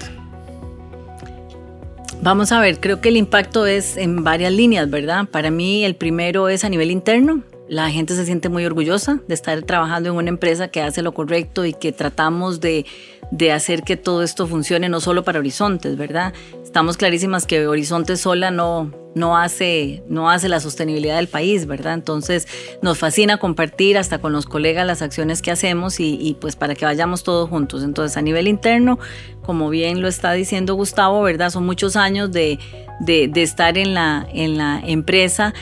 Vamos 2.24 2.52
a 2.52 2.60
ver, 2.60 2.80
creo 2.80 3.02
que 3.02 3.10
el 3.10 3.18
impacto 3.18 3.66
es 3.66 3.98
en 3.98 4.24
varias 4.24 4.54
líneas, 4.54 4.88
¿verdad? 4.92 5.26
Para 5.26 5.50
mí 5.50 5.84
el 5.84 5.96
primero 5.96 6.50
es 6.50 6.64
a 6.64 6.70
nivel 6.70 6.92
interno. 6.92 7.42
La 7.68 7.90
gente 7.90 8.14
se 8.14 8.26
siente 8.26 8.48
muy 8.48 8.64
orgullosa 8.64 9.20
de 9.28 9.34
estar 9.34 9.60
trabajando 9.64 10.10
en 10.10 10.16
una 10.16 10.30
empresa 10.30 10.68
que 10.68 10.84
hace 10.84 11.02
lo 11.02 11.14
correcto 11.16 11.66
y 11.66 11.74
que 11.74 11.92
tratamos 11.92 12.62
de, 12.62 12.86
de 13.32 13.52
hacer 13.52 13.82
que 13.82 13.98
todo 13.98 14.22
esto 14.22 14.46
funcione 14.46 14.88
no 14.88 15.02
solo 15.02 15.24
para 15.24 15.40
Horizontes, 15.40 15.98
¿verdad? 15.98 16.32
Estamos 16.64 16.96
clarísimas 16.96 17.48
que 17.48 17.66
Horizontes 17.66 18.22
sola 18.22 18.52
no, 18.52 18.92
no 19.16 19.38
hace, 19.38 20.04
no 20.08 20.30
hace 20.30 20.48
la 20.50 20.60
sostenibilidad 20.60 21.18
del 21.18 21.28
país, 21.28 21.66
¿verdad? 21.66 21.94
Entonces 21.94 22.48
nos 22.82 22.98
fascina 22.98 23.38
compartir 23.38 23.98
hasta 23.98 24.20
con 24.20 24.34
los 24.34 24.46
colegas 24.46 24.86
las 24.86 25.02
acciones 25.02 25.42
que 25.42 25.52
hacemos 25.52 26.00
y, 26.00 26.38
pues 26.40 26.56
para 26.56 26.76
que 26.76 26.86
vayamos 26.86 27.24
todos 27.24 27.50
juntos. 27.50 27.84
Entonces 27.84 28.18
a 28.18 28.22
nivel 28.22 28.48
interno, 28.48 29.00
como 29.44 29.70
bien 29.70 30.02
lo 30.02 30.08
está 30.08 30.32
diciendo 30.34 30.76
Gustavo, 30.76 31.22
¿verdad? 31.24 31.50
Son 31.50 31.66
muchos 31.66 31.96
años 31.96 32.32
de, 32.32 32.60
de, 33.00 33.30
estar 33.36 33.78
en 33.78 33.94
la, 33.94 34.28
en 34.34 34.58
la 34.58 34.82
empresa 34.86 35.54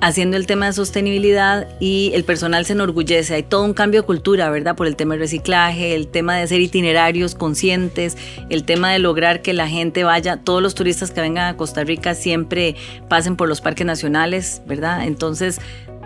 haciendo 0.00 0.36
el 0.36 0.46
tema 0.46 0.66
de 0.66 0.72
sostenibilidad 0.72 1.68
y 1.80 2.10
el 2.14 2.24
personal 2.24 2.66
se 2.66 2.74
enorgullece. 2.74 3.34
Hay 3.34 3.42
todo 3.42 3.64
un 3.64 3.74
cambio 3.74 4.02
de 4.02 4.06
cultura, 4.06 4.50
¿verdad? 4.50 4.76
Por 4.76 4.86
el 4.86 4.96
tema 4.96 5.14
del 5.14 5.20
reciclaje, 5.20 5.94
el 5.94 6.08
tema 6.08 6.36
de 6.36 6.42
hacer 6.42 6.60
itinerarios 6.60 7.34
conscientes, 7.34 8.16
el 8.50 8.64
tema 8.64 8.92
de 8.92 8.98
lograr 8.98 9.42
que 9.42 9.52
la 9.52 9.68
gente 9.68 10.04
vaya, 10.04 10.36
todos 10.36 10.62
los 10.62 10.74
turistas 10.74 11.10
que 11.10 11.20
vengan 11.20 11.46
a 11.46 11.56
Costa 11.56 11.84
Rica 11.84 12.14
siempre 12.14 12.76
pasen 13.08 13.36
por 13.36 13.48
los 13.48 13.60
parques 13.60 13.86
nacionales, 13.86 14.62
¿verdad? 14.66 15.04
Entonces, 15.04 15.60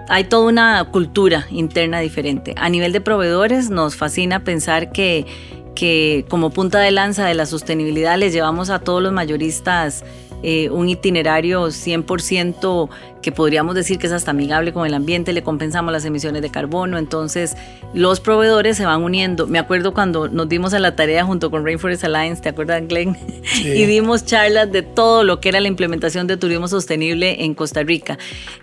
hay 0.08 0.24
toda 0.24 0.48
una 0.48 0.84
cultura 0.84 1.46
interna 1.50 2.00
diferente. 2.00 2.54
A 2.56 2.68
nivel 2.68 2.92
de 2.92 3.00
proveedores, 3.00 3.70
nos 3.70 3.96
fascina 3.96 4.44
pensar 4.44 4.92
que, 4.92 5.26
que 5.74 6.24
como 6.28 6.50
punta 6.50 6.80
de 6.80 6.90
lanza 6.90 7.26
de 7.26 7.34
la 7.34 7.46
sostenibilidad 7.46 8.18
les 8.18 8.32
llevamos 8.32 8.70
a 8.70 8.80
todos 8.80 9.02
los 9.02 9.12
mayoristas 9.12 10.04
eh, 10.42 10.70
un 10.70 10.88
itinerario 10.88 11.66
100% 11.66 12.88
que 13.22 13.32
podríamos 13.32 13.74
decir 13.74 13.98
que 13.98 14.06
es 14.06 14.12
hasta 14.12 14.30
amigable 14.30 14.72
con 14.72 14.86
el 14.86 14.94
ambiente, 14.94 15.32
le 15.32 15.42
compensamos 15.42 15.92
las 15.92 16.04
emisiones 16.04 16.42
de 16.42 16.50
carbono, 16.50 16.98
entonces 16.98 17.56
los 17.94 18.20
proveedores 18.20 18.76
se 18.76 18.86
van 18.86 19.02
uniendo. 19.02 19.46
Me 19.46 19.58
acuerdo 19.58 19.92
cuando 19.92 20.28
nos 20.28 20.48
dimos 20.48 20.74
a 20.74 20.78
la 20.78 20.96
tarea 20.96 21.24
junto 21.24 21.50
con 21.50 21.64
Rainforest 21.64 22.04
Alliance, 22.04 22.42
¿te 22.42 22.48
acuerdas 22.48 22.82
Glenn? 22.88 23.16
y 23.64 23.84
dimos 23.86 24.24
charlas 24.24 24.70
de 24.72 24.82
todo 24.82 25.24
lo 25.24 25.40
que 25.40 25.50
era 25.50 25.60
la 25.60 25.68
implementación 25.68 26.26
de 26.26 26.36
turismo 26.36 26.68
sostenible 26.68 27.44
en 27.44 27.54
Costa 27.54 27.82
Rica. 27.82 28.18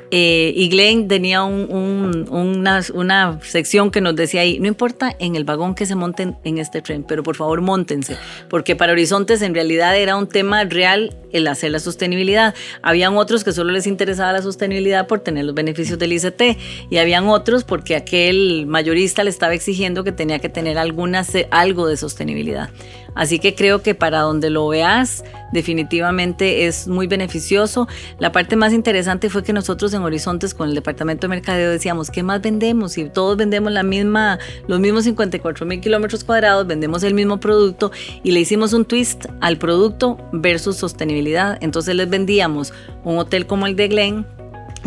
Eh, 0.09 0.53
y 0.55 0.69
Glenn 0.69 1.09
tenía 1.09 1.43
una, 1.43 2.81
una, 2.93 3.39
sección 3.41 3.91
que 3.91 3.99
nos 3.99 4.15
decía 4.15 4.39
ahí, 4.39 4.57
no 4.57 4.67
importa 4.67 5.13
en 5.19 5.35
el 5.35 5.43
vagón 5.43 5.75
que 5.75 5.85
se 5.85 5.95
monten 5.95 6.37
en 6.45 6.59
este 6.59 6.81
tren, 6.81 7.03
pero 7.03 7.23
por 7.23 7.35
favor 7.35 7.59
montense, 7.59 8.15
porque 8.49 8.77
para 8.77 8.93
Horizontes 8.93 9.41
en 9.41 9.53
realidad 9.53 9.97
era 9.97 10.15
un 10.15 10.27
tema 10.27 10.63
real 10.63 11.13
el 11.33 11.45
hacer 11.47 11.71
la 11.71 11.79
sostenibilidad. 11.79 12.55
Habían 12.81 13.17
otros 13.17 13.43
que 13.43 13.51
solo 13.51 13.71
les 13.71 13.85
interesaba 13.85 14.31
la 14.31 14.41
sostenibilidad 14.47 15.07
por 15.07 15.19
tener 15.19 15.45
los 15.45 15.55
beneficios 15.55 15.99
del 15.99 16.13
ICT 16.13 16.57
y 16.89 16.97
habían 16.97 17.27
otros 17.27 17.63
porque 17.63 17.95
aquel 17.95 18.65
mayorista 18.67 19.23
le 19.23 19.29
estaba 19.29 19.53
exigiendo 19.53 20.03
que 20.03 20.11
tenía 20.11 20.39
que 20.39 20.49
tener 20.49 20.77
alguna, 20.77 21.25
algo 21.51 21.87
de 21.87 21.97
sostenibilidad. 21.97 22.69
Así 23.17 23.39
que 23.39 23.55
creo 23.55 23.81
que 23.81 23.95
para 23.95 24.19
donde 24.19 24.51
lo 24.51 24.67
veas, 24.67 25.23
definitivamente 25.51 26.67
es 26.67 26.87
muy 26.87 27.07
beneficioso. 27.07 27.87
La 28.19 28.31
parte 28.31 28.55
más 28.55 28.73
interesante 28.73 29.31
fue 29.31 29.41
que 29.43 29.53
nosotros 29.53 29.91
en 29.95 30.03
Horizontes 30.03 30.53
con 30.53 30.69
el 30.69 30.75
departamento 30.75 31.25
de 31.25 31.29
mercadeo 31.29 31.71
decíamos, 31.71 32.11
¿qué 32.11 32.21
más 32.21 32.41
vendemos? 32.41 32.91
Si 32.91 33.09
todos 33.09 33.35
vendemos 33.35 33.71
la 33.71 33.81
misma, 33.81 34.37
los 34.67 34.79
mismos 34.79 35.05
54 35.05 35.65
mil 35.65 35.81
kilómetros 35.81 36.23
cuadrados, 36.23 36.67
vendemos 36.67 37.01
el 37.01 37.15
mismo 37.15 37.39
producto 37.39 37.91
y 38.21 38.31
le 38.31 38.39
hicimos 38.39 38.73
un 38.73 38.85
twist 38.85 39.25
al 39.41 39.57
producto 39.57 40.19
versus 40.31 40.77
sostenibilidad. 40.77 41.57
Entonces 41.61 41.95
les 41.95 42.07
vendíamos 42.07 42.71
un 43.03 43.17
hotel 43.17 43.47
como 43.47 43.65
el 43.65 43.75
de 43.75 43.87
Glen 43.87 44.36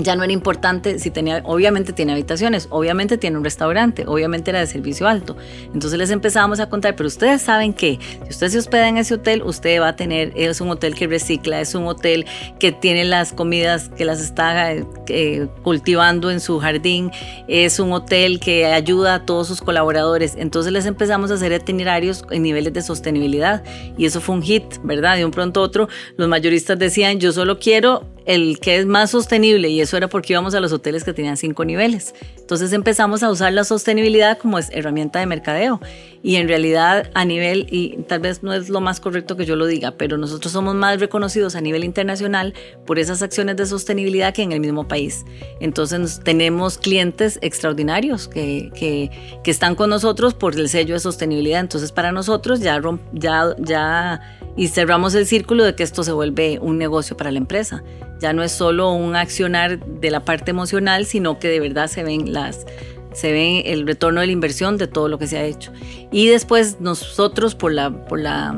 ya 0.02 0.16
no 0.16 0.24
era 0.24 0.32
importante 0.32 0.98
si 0.98 1.10
tenía, 1.10 1.42
obviamente 1.44 1.92
tiene 1.92 2.12
habitaciones, 2.12 2.68
obviamente 2.70 3.18
tiene 3.18 3.38
un 3.38 3.44
restaurante, 3.44 4.04
obviamente 4.06 4.50
era 4.50 4.60
de 4.60 4.66
servicio 4.66 5.06
alto. 5.06 5.36
Entonces 5.72 5.98
les 5.98 6.10
empezábamos 6.10 6.60
a 6.60 6.68
contar, 6.68 6.96
pero 6.96 7.06
ustedes 7.06 7.42
saben 7.42 7.72
que 7.72 7.98
si 8.24 8.30
usted 8.30 8.48
se 8.48 8.58
hospeda 8.58 8.88
en 8.88 8.96
ese 8.96 9.14
hotel, 9.14 9.42
usted 9.42 9.80
va 9.80 9.88
a 9.88 9.96
tener, 9.96 10.32
es 10.34 10.60
un 10.60 10.70
hotel 10.70 10.94
que 10.94 11.06
recicla, 11.06 11.60
es 11.60 11.74
un 11.74 11.86
hotel 11.86 12.26
que 12.58 12.72
tiene 12.72 13.04
las 13.04 13.32
comidas 13.32 13.90
que 13.96 14.04
las 14.04 14.20
está 14.20 14.72
eh, 14.72 15.48
cultivando 15.62 16.30
en 16.30 16.40
su 16.40 16.58
jardín, 16.58 17.10
es 17.48 17.80
un 17.80 17.92
hotel 17.92 18.40
que 18.40 18.66
ayuda 18.66 19.14
a 19.14 19.26
todos 19.26 19.48
sus 19.48 19.60
colaboradores. 19.60 20.34
Entonces 20.36 20.72
les 20.72 20.86
empezamos 20.86 21.30
a 21.30 21.34
hacer 21.34 21.52
itinerarios 21.52 22.24
en 22.30 22.42
niveles 22.42 22.72
de 22.72 22.82
sostenibilidad 22.82 23.62
y 23.96 24.06
eso 24.06 24.20
fue 24.20 24.34
un 24.34 24.42
hit, 24.42 24.64
¿verdad? 24.82 25.16
De 25.16 25.24
un 25.24 25.30
pronto 25.30 25.60
a 25.60 25.64
otro, 25.64 25.88
los 26.16 26.28
mayoristas 26.28 26.78
decían, 26.78 27.20
yo 27.20 27.32
solo 27.32 27.58
quiero 27.58 28.06
el 28.26 28.58
que 28.60 28.76
es 28.76 28.86
más 28.86 29.10
sostenible 29.10 29.68
y 29.68 29.80
eso 29.80 29.96
era 29.96 30.08
porque 30.08 30.32
íbamos 30.32 30.54
a 30.54 30.60
los 30.60 30.72
hoteles 30.72 31.04
que 31.04 31.12
tenían 31.12 31.36
cinco 31.36 31.64
niveles. 31.64 32.14
Entonces 32.38 32.72
empezamos 32.72 33.22
a 33.22 33.30
usar 33.30 33.52
la 33.52 33.64
sostenibilidad 33.64 34.38
como 34.38 34.58
herramienta 34.58 35.20
de 35.20 35.26
mercadeo 35.26 35.80
y 36.22 36.36
en 36.36 36.48
realidad 36.48 37.10
a 37.14 37.24
nivel, 37.24 37.66
y 37.70 37.96
tal 38.08 38.20
vez 38.20 38.42
no 38.42 38.52
es 38.52 38.68
lo 38.68 38.80
más 38.80 39.00
correcto 39.00 39.36
que 39.36 39.46
yo 39.46 39.56
lo 39.56 39.66
diga, 39.66 39.92
pero 39.92 40.18
nosotros 40.18 40.52
somos 40.52 40.74
más 40.74 41.00
reconocidos 41.00 41.56
a 41.56 41.60
nivel 41.60 41.84
internacional 41.84 42.54
por 42.86 42.98
esas 42.98 43.22
acciones 43.22 43.56
de 43.56 43.66
sostenibilidad 43.66 44.34
que 44.34 44.42
en 44.42 44.52
el 44.52 44.60
mismo 44.60 44.86
país. 44.86 45.24
Entonces 45.60 46.20
tenemos 46.22 46.76
clientes 46.76 47.38
extraordinarios 47.42 48.28
que, 48.28 48.70
que, 48.74 49.10
están 49.50 49.74
con 49.74 49.90
nosotros 49.90 50.34
por 50.34 50.54
el 50.54 50.68
sello 50.68 50.94
de 50.94 51.00
sostenibilidad. 51.00 51.60
Entonces 51.60 51.90
para 51.90 52.12
nosotros 52.12 52.60
ya, 52.60 52.80
ya, 53.12 53.56
ya 53.58 54.20
y 54.56 54.68
cerramos 54.68 55.14
el 55.14 55.26
círculo 55.26 55.64
de 55.64 55.74
que 55.74 55.82
esto 55.82 56.02
se 56.02 56.12
vuelve 56.12 56.58
un 56.60 56.78
negocio 56.78 57.16
para 57.16 57.30
la 57.30 57.38
empresa. 57.38 57.82
Ya 58.20 58.32
no 58.32 58.42
es 58.42 58.52
solo 58.52 58.92
un 58.92 59.16
accionar 59.16 59.84
de 59.84 60.10
la 60.10 60.24
parte 60.24 60.50
emocional, 60.50 61.06
sino 61.06 61.38
que 61.38 61.48
de 61.48 61.60
verdad 61.60 61.86
se 61.86 62.02
ven 62.02 62.32
las 62.32 62.66
se 63.12 63.32
ve 63.32 63.72
el 63.72 63.86
retorno 63.86 64.20
de 64.20 64.26
la 64.26 64.32
inversión 64.32 64.76
de 64.76 64.86
todo 64.86 65.08
lo 65.08 65.18
que 65.18 65.26
se 65.26 65.36
ha 65.36 65.44
hecho. 65.44 65.72
Y 66.12 66.28
después 66.28 66.80
nosotros 66.80 67.54
por 67.54 67.72
la 67.72 67.90
por 68.06 68.20
la 68.20 68.54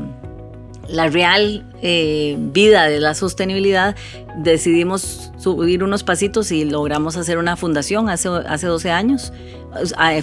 la 0.92 1.08
real 1.08 1.64
eh, 1.80 2.36
vida 2.38 2.86
de 2.86 3.00
la 3.00 3.14
sostenibilidad, 3.14 3.96
decidimos 4.36 5.32
subir 5.38 5.82
unos 5.82 6.04
pasitos 6.04 6.52
y 6.52 6.64
logramos 6.64 7.16
hacer 7.16 7.38
una 7.38 7.56
fundación 7.56 8.08
hace, 8.08 8.28
hace 8.28 8.66
12 8.66 8.90
años. 8.90 9.32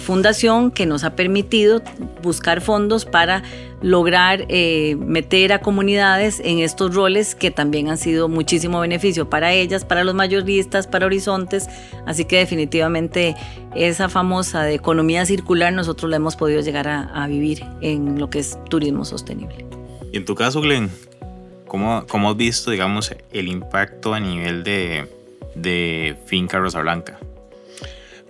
Fundación 0.00 0.70
que 0.70 0.86
nos 0.86 1.02
ha 1.02 1.16
permitido 1.16 1.82
buscar 2.22 2.60
fondos 2.60 3.04
para 3.04 3.42
lograr 3.82 4.44
eh, 4.48 4.94
meter 4.96 5.52
a 5.52 5.60
comunidades 5.60 6.40
en 6.44 6.60
estos 6.60 6.94
roles 6.94 7.34
que 7.34 7.50
también 7.50 7.88
han 7.88 7.98
sido 7.98 8.28
muchísimo 8.28 8.78
beneficio 8.78 9.28
para 9.28 9.52
ellas, 9.52 9.84
para 9.84 10.04
los 10.04 10.14
mayoristas, 10.14 10.86
para 10.86 11.06
Horizontes. 11.06 11.68
Así 12.06 12.26
que 12.26 12.38
definitivamente 12.38 13.34
esa 13.74 14.08
famosa 14.08 14.70
economía 14.70 15.26
circular 15.26 15.72
nosotros 15.72 16.10
la 16.10 16.16
hemos 16.16 16.36
podido 16.36 16.60
llegar 16.60 16.86
a 16.86 17.26
vivir 17.26 17.64
en 17.80 18.20
lo 18.20 18.30
que 18.30 18.38
es 18.38 18.56
turismo 18.68 19.04
sostenible. 19.04 19.79
Y 20.12 20.16
en 20.16 20.24
tu 20.24 20.34
caso, 20.34 20.60
Glenn, 20.60 20.90
¿cómo, 21.66 22.04
cómo 22.08 22.30
has 22.30 22.36
visto, 22.36 22.70
digamos, 22.70 23.14
el 23.32 23.48
impacto 23.48 24.12
a 24.14 24.20
nivel 24.20 24.64
de, 24.64 25.06
de 25.54 26.16
Finca 26.26 26.58
Rosa 26.58 26.80
Blanca? 26.80 27.18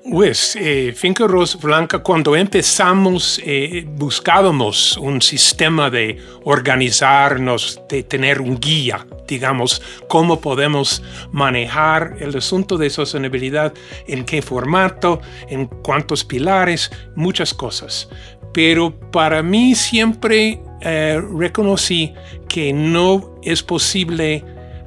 Pues, 0.02 0.56
eh, 0.56 0.94
Finca 0.96 1.26
Rosa 1.26 1.58
Blanca, 1.58 1.98
cuando 1.98 2.34
empezamos, 2.34 3.40
eh, 3.44 3.84
buscábamos 3.86 4.96
un 4.96 5.20
sistema 5.20 5.90
de 5.90 6.18
organizarnos, 6.44 7.80
de 7.88 8.02
tener 8.02 8.40
un 8.40 8.58
guía, 8.58 9.06
digamos, 9.28 9.82
cómo 10.08 10.40
podemos 10.40 11.02
manejar 11.32 12.16
el 12.18 12.36
asunto 12.36 12.78
de 12.78 12.88
sostenibilidad, 12.88 13.74
en 14.06 14.24
qué 14.24 14.40
formato, 14.40 15.20
en 15.48 15.66
cuántos 15.66 16.24
pilares, 16.24 16.90
muchas 17.14 17.52
cosas. 17.52 18.08
Pero 18.52 18.92
para 19.10 19.42
mí 19.42 19.74
siempre 19.74 20.60
eh, 20.80 21.20
reconocí 21.36 22.14
que 22.48 22.72
no 22.72 23.36
es 23.42 23.62
posible 23.62 24.44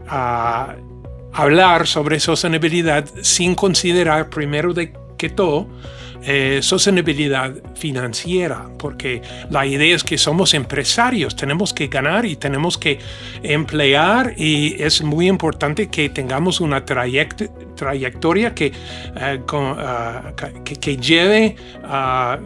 ah, 0.07 0.75
hablar 1.31 1.87
sobre 1.87 2.19
sostenibilidad 2.19 3.05
sin 3.21 3.55
considerar 3.55 4.29
primero 4.29 4.73
de 4.73 4.93
que 5.17 5.29
todo 5.29 5.67
eh, 6.25 6.59
sostenibilidad 6.61 7.53
financiera, 7.75 8.69
porque 8.79 9.21
la 9.49 9.65
idea 9.65 9.93
es 9.93 10.05
que 10.05 10.17
somos 10.17 10.53
empresarios, 10.53 11.35
tenemos 11.35 11.73
que 11.73 11.87
ganar 11.87 12.25
y 12.25 12.37
tenemos 12.37 12.77
que 12.77 12.99
emplear 13.41 14.33
y 14.37 14.81
es 14.81 15.03
muy 15.03 15.27
importante 15.27 15.89
que 15.89 16.07
tengamos 16.07 16.61
una 16.61 16.85
trayectoria 17.83 18.55
que, 18.55 18.67
eh, 18.67 19.41
ah, 19.51 20.31
que, 20.63 20.97
lleve 20.97 21.55
a 21.83 22.39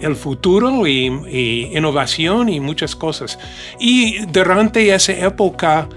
el 0.00 0.16
futuro 0.16 0.86
y, 0.86 1.70
innovación 1.72 2.48
y 2.48 2.60
muchas 2.60 2.96
cosas. 2.96 3.38
Y 3.78 4.24
durante 4.26 4.92
esa 4.92 5.12
época, 5.12 5.88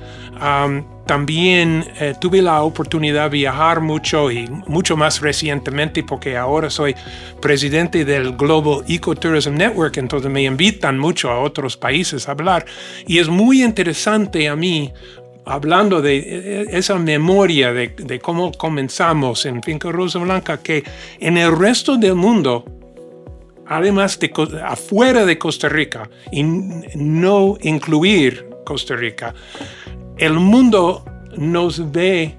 también 1.06 1.86
eh, 2.00 2.14
tuve 2.20 2.42
la 2.42 2.62
oportunidad 2.64 3.25
de 3.25 3.38
viajar 3.38 3.80
mucho 3.80 4.32
y 4.32 4.48
mucho 4.68 4.98
más 4.98 5.22
recientemente 5.22 6.04
porque 6.04 6.36
ahora 6.36 6.70
soy 6.70 6.96
presidente 7.42 8.04
del 8.04 8.36
Global 8.36 8.84
Ecotourism 8.88 9.54
Network, 9.54 9.98
entonces 9.98 10.30
me 10.32 10.44
invitan 10.44 10.98
mucho 10.98 11.30
a 11.30 11.40
otros 11.40 11.78
países 11.78 12.28
a 12.28 12.32
hablar 12.32 12.66
y 13.08 13.20
es 13.20 13.30
muy 13.30 13.64
interesante 13.64 14.50
a 14.50 14.56
mí 14.56 14.92
hablando 15.46 16.02
de 16.02 16.18
eh, 16.18 16.66
esa 16.70 16.98
memoria 16.98 17.74
de, 17.74 18.20
cómo 18.22 18.52
comenzamos 18.52 19.46
en 19.46 19.62
Finca 19.62 19.92
Rosa 19.92 20.20
Blanca, 20.20 20.58
que 20.58 20.84
en 21.20 21.38
el 21.38 21.58
resto 21.58 21.98
del 21.98 22.16
mundo, 22.16 22.66
además 23.68 24.20
de 24.20 24.32
afuera 24.64 25.25
de 25.25 25.38
Costa 25.38 25.70
Rica, 25.70 26.10
y 26.32 26.44
no 26.44 27.58
incluir 27.62 28.50
Costa 28.66 28.96
Rica, 28.96 29.34
el 30.18 30.34
mundo 30.34 31.06
nos 31.38 31.92
ve 31.92 32.36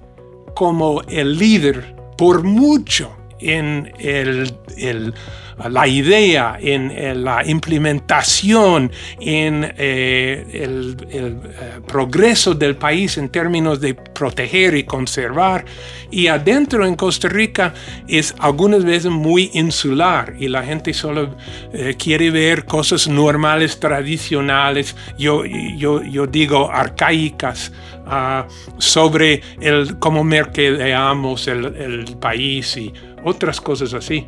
como 0.54 1.02
el 1.02 1.38
líder 1.38 1.94
por 2.16 2.42
mucho 2.42 3.15
en 3.40 3.92
el, 3.98 4.52
la 5.68 5.88
idea, 5.88 6.58
en, 6.60 7.24
la 7.24 7.44
implementación, 7.44 8.92
en 9.18 9.74
eh, 9.78 10.46
el, 10.52 10.96
eh, 11.10 11.80
progreso 11.86 12.54
del 12.54 12.76
país 12.76 13.16
en 13.16 13.30
términos 13.30 13.80
de 13.80 13.94
proteger 13.94 14.74
y 14.76 14.84
conservar. 14.84 15.64
Y 16.10 16.26
adentro 16.26 16.86
en 16.86 16.94
Costa 16.94 17.28
Rica 17.28 17.72
es 18.06 18.34
algunas 18.38 18.84
veces 18.84 19.10
muy 19.10 19.50
insular 19.54 20.34
y 20.38 20.48
la 20.48 20.62
gente 20.62 20.92
solo 20.92 21.34
eh, 21.72 21.96
quiere 21.98 22.30
ver 22.30 22.66
cosas 22.66 23.08
normales, 23.08 23.80
tradicionales, 23.80 24.94
yo, 25.18 25.44
yo, 25.44 26.02
yo 26.02 26.26
digo 26.26 26.70
arcaicas. 26.70 27.72
Ah, 28.08 28.46
sobre 28.78 29.42
el, 29.60 29.98
cómo 29.98 30.22
mercadeamos 30.22 31.48
el, 31.48 31.74
el 31.74 32.16
país 32.18 32.76
y 32.76 32.92
otras 33.26 33.60
cosas 33.60 33.92
así. 33.92 34.26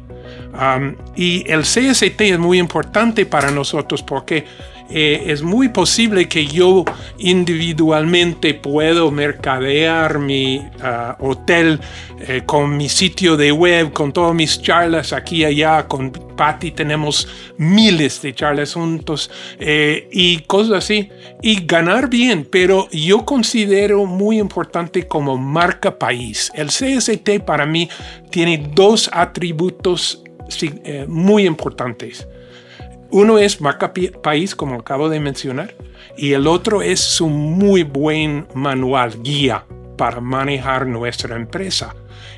y 1.17 1.51
el 1.51 1.63
CST 1.63 2.21
es 2.21 2.39
muy 2.39 2.59
importante 2.59 3.25
para 3.27 3.51
nosotros 3.51 4.03
porque 4.03 4.45
eh, 4.91 5.25
es 5.27 5.43
muy 5.43 5.69
posible 5.69 6.29
que 6.29 6.47
yo 6.47 6.85
individualmente 7.19 8.55
puedo 8.55 9.11
mercadear 9.11 10.19
mi 10.19 10.67
ah, 10.81 11.17
hotel 11.21 11.81
eh, 12.21 12.43
con 12.47 12.75
mi 12.75 12.89
sitio 12.89 13.37
de 13.37 13.53
web, 13.53 13.93
con 13.93 14.13
todas 14.13 14.35
mis 14.35 14.63
charlas 14.63 15.13
aquí 15.13 15.39
y 15.39 15.45
allá, 15.45 15.87
con 15.87 16.11
Patty 16.11 16.71
tenemos 16.71 17.29
miles 17.59 18.23
de 18.23 18.35
charlas 18.35 18.73
juntos 18.73 19.31
eh, 19.59 20.09
y 20.11 20.39
cosas 20.41 20.85
así, 20.85 21.11
y 21.43 21.67
ganar 21.67 22.09
bien, 22.09 22.49
pero 22.51 22.89
yo 22.91 23.27
considero 23.27 24.07
muy 24.07 24.39
importante 24.39 25.07
como 25.07 25.37
marca 25.37 25.99
país. 25.99 26.51
El 26.55 26.69
CST 26.69 27.45
para 27.45 27.67
mí 27.67 27.91
tiene 28.31 28.71
dos 28.75 29.11
atributos 29.13 30.25
muy 31.09 31.45
importantes. 31.45 32.27
Uno 33.11 33.39
es 33.39 33.61
marca 33.61 33.93
país, 34.23 34.55
como 34.55 34.77
acabo 34.77 35.09
de 35.09 35.21
mencionar, 35.21 35.75
y 36.17 36.33
el 36.33 36.47
otro 36.47 36.83
es 36.83 37.01
su 37.01 37.29
muy 37.29 37.83
buen 37.83 38.47
manual, 38.55 39.23
guía 39.23 39.65
para 39.97 40.21
manejar 40.21 40.87
nuestra 40.87 41.37
empresa. 41.37 41.95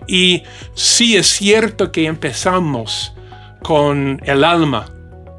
Y 0.06 0.42
sí 0.74 1.16
es 1.16 1.26
cierto 1.26 1.90
que 1.90 2.06
empezamos 2.06 3.14
con 3.62 4.20
el 4.24 4.44
alma 4.44 4.92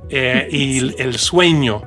eh, 0.10 0.48
y 0.52 1.02
el 1.02 1.18
sueño, 1.18 1.82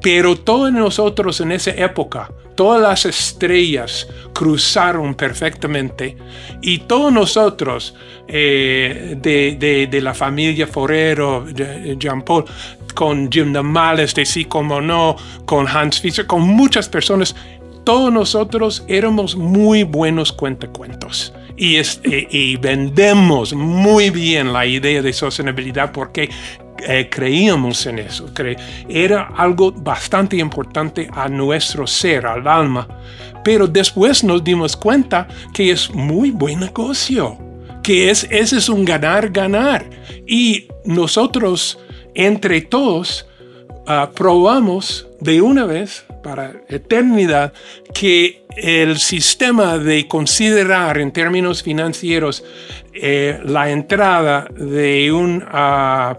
pero 0.00 0.36
todos 0.36 0.72
nosotros 0.72 1.40
en 1.40 1.52
esa 1.52 1.72
época 1.72 2.30
todas 2.58 2.82
las 2.82 3.06
estrellas 3.06 4.08
cruzaron 4.32 5.14
perfectamente 5.14 6.16
y 6.60 6.78
todos 6.78 7.12
nosotros 7.12 7.94
eh, 8.26 9.16
de, 9.16 10.00
la 10.02 10.12
familia 10.12 10.66
Forero, 10.66 11.46
Jean 11.52 12.22
Paul, 12.22 12.46
con 12.96 13.30
Jim 13.30 13.52
Namales 13.52 14.12
de 14.12 14.26
Sí 14.26 14.44
Como 14.44 14.80
No, 14.80 15.14
con 15.44 15.68
Hans 15.68 16.00
Fischer, 16.00 16.26
con 16.26 16.42
muchas 16.42 16.88
personas, 16.88 17.36
todos 17.84 18.12
nosotros 18.12 18.84
éramos 18.88 19.36
muy 19.36 19.84
buenos 19.84 20.32
cuentacuentos. 20.32 21.32
Y, 21.56 21.76
eh, 21.76 21.86
y 22.02 22.56
vendemos 22.56 23.54
muy 23.54 24.10
bien 24.10 24.52
la 24.52 24.66
idea 24.66 25.00
de 25.00 25.12
sostenibilidad 25.12 25.92
porque 25.92 26.28
eh, 26.86 27.08
creíamos 27.10 27.86
en 27.86 27.98
eso. 27.98 28.30
era 28.88 29.28
algo 29.36 29.72
bastante 29.72 30.36
importante 30.36 31.08
a 31.12 31.28
nuestro 31.28 31.86
ser, 31.86 32.26
al 32.26 32.46
alma. 32.46 32.86
Pero 33.44 33.66
después 33.66 34.24
nos 34.24 34.42
dimos 34.42 34.76
cuenta 34.76 35.28
que 35.54 35.70
es 35.70 35.90
muy 35.90 36.30
buen 36.30 36.60
negocio, 36.60 37.38
que 37.82 38.10
es, 38.10 38.26
ese 38.30 38.58
es 38.58 38.68
un 38.68 38.84
ganar-ganar. 38.84 39.88
Y 40.26 40.68
nosotros, 40.84 41.78
entre 42.14 42.60
todos, 42.62 43.26
ah, 43.86 44.10
probamos 44.14 45.06
de 45.20 45.40
una 45.40 45.64
vez 45.64 46.04
para 46.22 46.62
eternidad 46.68 47.52
que 47.94 48.44
el 48.56 48.98
sistema 48.98 49.78
de 49.78 50.06
considerar 50.08 50.98
en 50.98 51.12
términos 51.12 51.62
financieros 51.62 52.44
eh, 52.92 53.40
la 53.44 53.70
entrada 53.70 54.48
de 54.54 55.12
un 55.12 55.42
uh, 55.42 56.16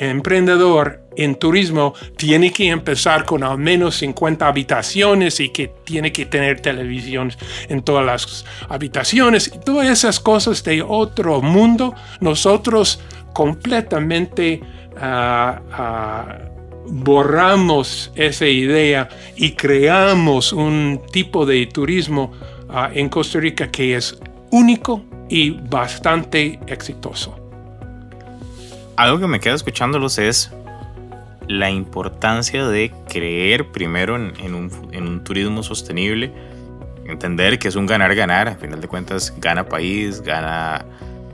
emprendedor 0.00 1.02
en 1.16 1.34
turismo 1.34 1.94
tiene 2.16 2.50
que 2.50 2.68
empezar 2.68 3.24
con 3.26 3.44
al 3.44 3.58
menos 3.58 3.96
50 3.96 4.46
habitaciones 4.46 5.38
y 5.40 5.50
que 5.50 5.72
tiene 5.84 6.10
que 6.10 6.26
tener 6.26 6.60
televisión 6.60 7.32
en 7.68 7.82
todas 7.82 8.06
las 8.06 8.44
habitaciones 8.68 9.52
y 9.54 9.58
todas 9.58 9.88
esas 9.88 10.18
cosas 10.18 10.64
de 10.64 10.82
otro 10.82 11.42
mundo, 11.42 11.94
nosotros 12.20 13.00
completamente 13.34 14.60
ah, 14.98 15.60
ah, 15.72 16.38
borramos 16.86 18.10
esa 18.14 18.46
idea 18.46 19.08
y 19.36 19.52
creamos 19.52 20.52
un 20.52 21.02
tipo 21.12 21.44
de 21.44 21.66
turismo 21.66 22.32
ah, 22.70 22.90
en 22.94 23.10
Costa 23.10 23.38
Rica 23.38 23.70
que 23.70 23.96
es 23.96 24.18
único 24.50 25.04
y 25.28 25.50
bastante 25.50 26.58
exitoso 26.66 27.39
algo 29.00 29.18
que 29.18 29.26
me 29.26 29.40
queda 29.40 29.54
escuchándolos 29.54 30.18
es 30.18 30.52
la 31.48 31.70
importancia 31.70 32.66
de 32.66 32.92
creer 33.08 33.72
primero 33.72 34.14
en, 34.16 34.54
un, 34.54 35.24
turismo 35.24 35.62
sostenible, 35.62 36.30
entender 37.06 37.58
que 37.58 37.68
es 37.68 37.76
un 37.76 37.86
ganar-ganar, 37.86 38.48
a 38.48 38.56
final 38.56 38.80
de 38.80 38.88
cuentas 38.88 39.34
gana 39.38 39.66
país, 39.66 40.20
gana 40.20 40.84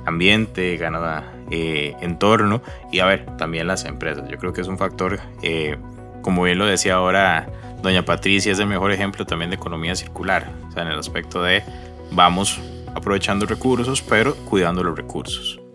ambiente, 0.06 0.76
gana 0.76 1.24
eh, 1.50 1.94
entorno 2.00 2.62
y 2.92 3.00
a 3.00 3.06
ver, 3.06 3.26
también 3.36 3.66
las 3.66 3.84
empresas. 3.84 4.28
Yo 4.30 4.38
creo 4.38 4.52
que 4.52 4.60
es 4.60 4.68
un 4.68 4.78
factor, 4.78 5.18
eh, 5.42 5.76
como 6.22 6.44
bien 6.44 6.58
lo 6.58 6.66
decía 6.66 6.94
ahora 6.94 7.48
doña 7.82 8.04
Patricia, 8.04 8.52
es 8.52 8.60
el 8.60 8.68
mejor 8.68 8.92
ejemplo 8.92 9.26
también 9.26 9.50
de 9.50 9.56
economía 9.56 9.96
circular, 9.96 10.52
o 10.68 10.72
sea, 10.72 10.82
en 10.82 10.88
el 10.88 10.98
aspecto 11.00 11.42
de 11.42 11.64
vamos 12.12 12.60
aprovechando 12.94 13.44
recursos, 13.44 14.02
pero 14.02 14.36
cuidando 14.36 14.84
los 14.84 14.96
recursos. 14.96 15.65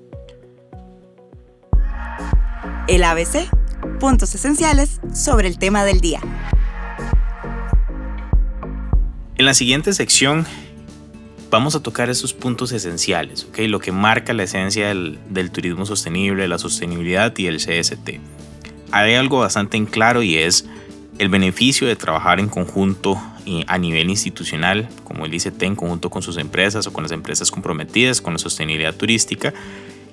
El 2.87 3.03
ABC, 3.03 3.47
puntos 3.99 4.33
esenciales 4.33 4.99
sobre 5.13 5.47
el 5.47 5.59
tema 5.59 5.85
del 5.85 6.01
día. 6.01 6.19
En 9.37 9.45
la 9.45 9.53
siguiente 9.53 9.93
sección 9.93 10.45
vamos 11.51 11.75
a 11.75 11.83
tocar 11.83 12.09
esos 12.09 12.33
puntos 12.33 12.71
esenciales, 12.71 13.45
¿ok? 13.45 13.59
Lo 13.67 13.79
que 13.79 13.91
marca 13.91 14.33
la 14.33 14.43
esencia 14.43 14.87
del, 14.87 15.51
turismo 15.51 15.85
sostenible, 15.85 16.47
la 16.47 16.57
sostenibilidad 16.57 17.37
y 17.37 17.47
el 17.47 17.57
CST. 17.57 18.19
Hay 18.91 19.13
algo 19.13 19.39
bastante 19.39 19.83
claro 19.85 20.23
y 20.23 20.37
es 20.37 20.65
el 21.19 21.29
beneficio 21.29 21.87
de 21.87 21.95
trabajar 21.95 22.39
en 22.39 22.49
conjunto 22.49 23.21
a 23.67 23.77
nivel 23.77 24.09
institucional, 24.09 24.89
como 25.03 25.25
el 25.25 25.33
ICT, 25.33 25.61
en 25.63 25.75
conjunto 25.75 26.09
con 26.09 26.21
sus 26.21 26.37
empresas 26.37 26.87
o 26.87 26.93
con 26.93 27.03
las 27.03 27.11
empresas 27.11 27.51
comprometidas 27.51 28.21
con 28.21 28.33
la 28.33 28.39
sostenibilidad 28.39 28.95
turística. 28.95 29.53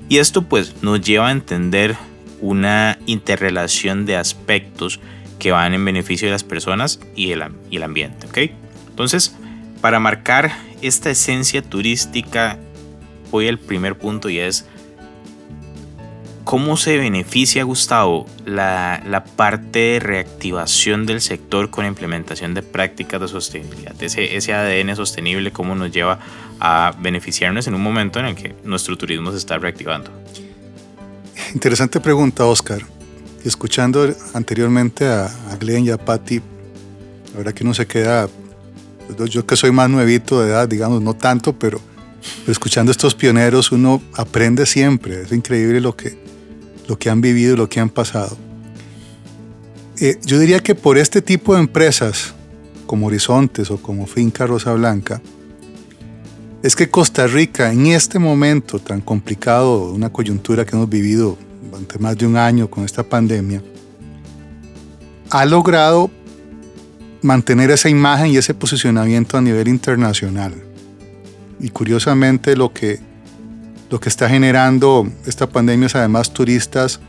Y 0.08 0.18
esto 0.18 0.42
pues 0.42 0.82
nos 0.82 1.00
lleva 1.00 1.28
a 1.28 1.32
entender 1.32 1.96
una 2.40 2.98
interrelación 3.06 4.06
de 4.06 4.16
aspectos 4.16 5.00
que 5.38 5.52
van 5.52 5.74
en 5.74 5.84
beneficio 5.84 6.28
de 6.28 6.32
las 6.32 6.44
personas 6.44 7.00
y 7.14 7.32
el, 7.32 7.44
el 7.70 7.82
ambiente. 7.82 8.26
¿ok? 8.26 8.50
Entonces, 8.88 9.36
para 9.80 10.00
marcar 10.00 10.52
esta 10.82 11.10
esencia 11.10 11.62
turística, 11.62 12.58
voy 13.30 13.48
al 13.48 13.58
primer 13.58 13.96
punto 13.96 14.28
y 14.28 14.38
es 14.38 14.66
¿Cómo 16.48 16.78
se 16.78 16.96
beneficia, 16.96 17.62
Gustavo, 17.62 18.24
la, 18.46 19.02
la, 19.06 19.22
parte 19.22 19.80
de 19.80 20.00
reactivación 20.00 21.04
del 21.04 21.20
sector 21.20 21.68
con 21.68 21.84
la 21.84 21.88
implementación 21.88 22.54
de 22.54 22.62
prácticas 22.62 23.20
de 23.20 23.28
sostenibilidad? 23.28 24.02
Ese, 24.02 24.34
ese 24.34 24.54
ADN 24.54 24.96
sostenible, 24.96 25.52
¿cómo 25.52 25.74
nos 25.74 25.92
lleva 25.92 26.20
a 26.58 26.94
beneficiarnos 27.00 27.66
en 27.66 27.74
un 27.74 27.82
momento 27.82 28.18
en 28.18 28.24
el 28.24 28.34
que 28.34 28.54
nuestro 28.64 28.96
turismo 28.96 29.30
se 29.30 29.36
está 29.36 29.58
reactivando? 29.58 30.10
Interesante 31.54 32.00
pregunta, 32.00 32.44
Oscar. 32.44 32.82
Escuchando 33.44 34.14
anteriormente 34.34 35.06
a, 35.06 35.26
a 35.26 35.56
Glenn 35.58 35.84
y 35.84 35.90
a 35.90 35.96
Patty, 35.96 36.40
la 37.32 37.38
verdad 37.38 37.54
que 37.54 37.64
uno 37.64 37.72
se 37.72 37.86
queda, 37.86 38.28
pues, 39.16 39.30
yo 39.30 39.46
que 39.46 39.56
soy 39.56 39.70
más 39.70 39.88
nuevito 39.88 40.42
de 40.42 40.50
edad, 40.50 40.68
digamos, 40.68 41.00
no 41.00 41.14
tanto, 41.14 41.58
pero, 41.58 41.80
pero 42.40 42.52
escuchando 42.52 42.90
a 42.90 42.92
estos 42.92 43.14
pioneros 43.14 43.72
uno 43.72 44.02
aprende 44.14 44.66
siempre. 44.66 45.22
Es 45.22 45.32
increíble 45.32 45.80
lo 45.80 45.96
que, 45.96 46.18
lo 46.86 46.98
que 46.98 47.08
han 47.10 47.20
vivido 47.20 47.54
y 47.54 47.56
lo 47.56 47.68
que 47.68 47.80
han 47.80 47.90
pasado. 47.90 48.36
Eh, 50.00 50.18
yo 50.24 50.38
diría 50.38 50.60
que 50.60 50.74
por 50.74 50.98
este 50.98 51.22
tipo 51.22 51.54
de 51.54 51.60
empresas, 51.60 52.34
como 52.86 53.06
Horizontes 53.06 53.70
o 53.70 53.78
como 53.78 54.06
Finca 54.06 54.46
Rosa 54.46 54.72
Blanca, 54.74 55.20
es 56.62 56.74
que 56.74 56.90
Costa 56.90 57.26
Rica 57.26 57.72
en 57.72 57.86
este 57.86 58.18
momento 58.18 58.78
tan 58.78 59.00
complicado, 59.00 59.92
una 59.92 60.10
coyuntura 60.10 60.64
que 60.64 60.74
hemos 60.74 60.88
vivido 60.88 61.38
durante 61.70 61.98
más 61.98 62.16
de 62.16 62.26
un 62.26 62.36
año 62.36 62.68
con 62.68 62.84
esta 62.84 63.02
pandemia, 63.02 63.62
ha 65.30 65.44
logrado 65.44 66.10
mantener 67.22 67.70
esa 67.70 67.88
imagen 67.88 68.28
y 68.28 68.36
ese 68.36 68.54
posicionamiento 68.54 69.36
a 69.36 69.40
nivel 69.40 69.68
internacional. 69.68 70.54
Y 71.60 71.70
curiosamente 71.70 72.56
lo 72.56 72.72
que 72.72 73.00
lo 73.90 74.00
que 74.00 74.10
está 74.10 74.28
generando 74.28 75.10
esta 75.24 75.48
pandemia 75.48 75.86
es 75.86 75.94
además 75.94 76.32
turistas 76.32 77.00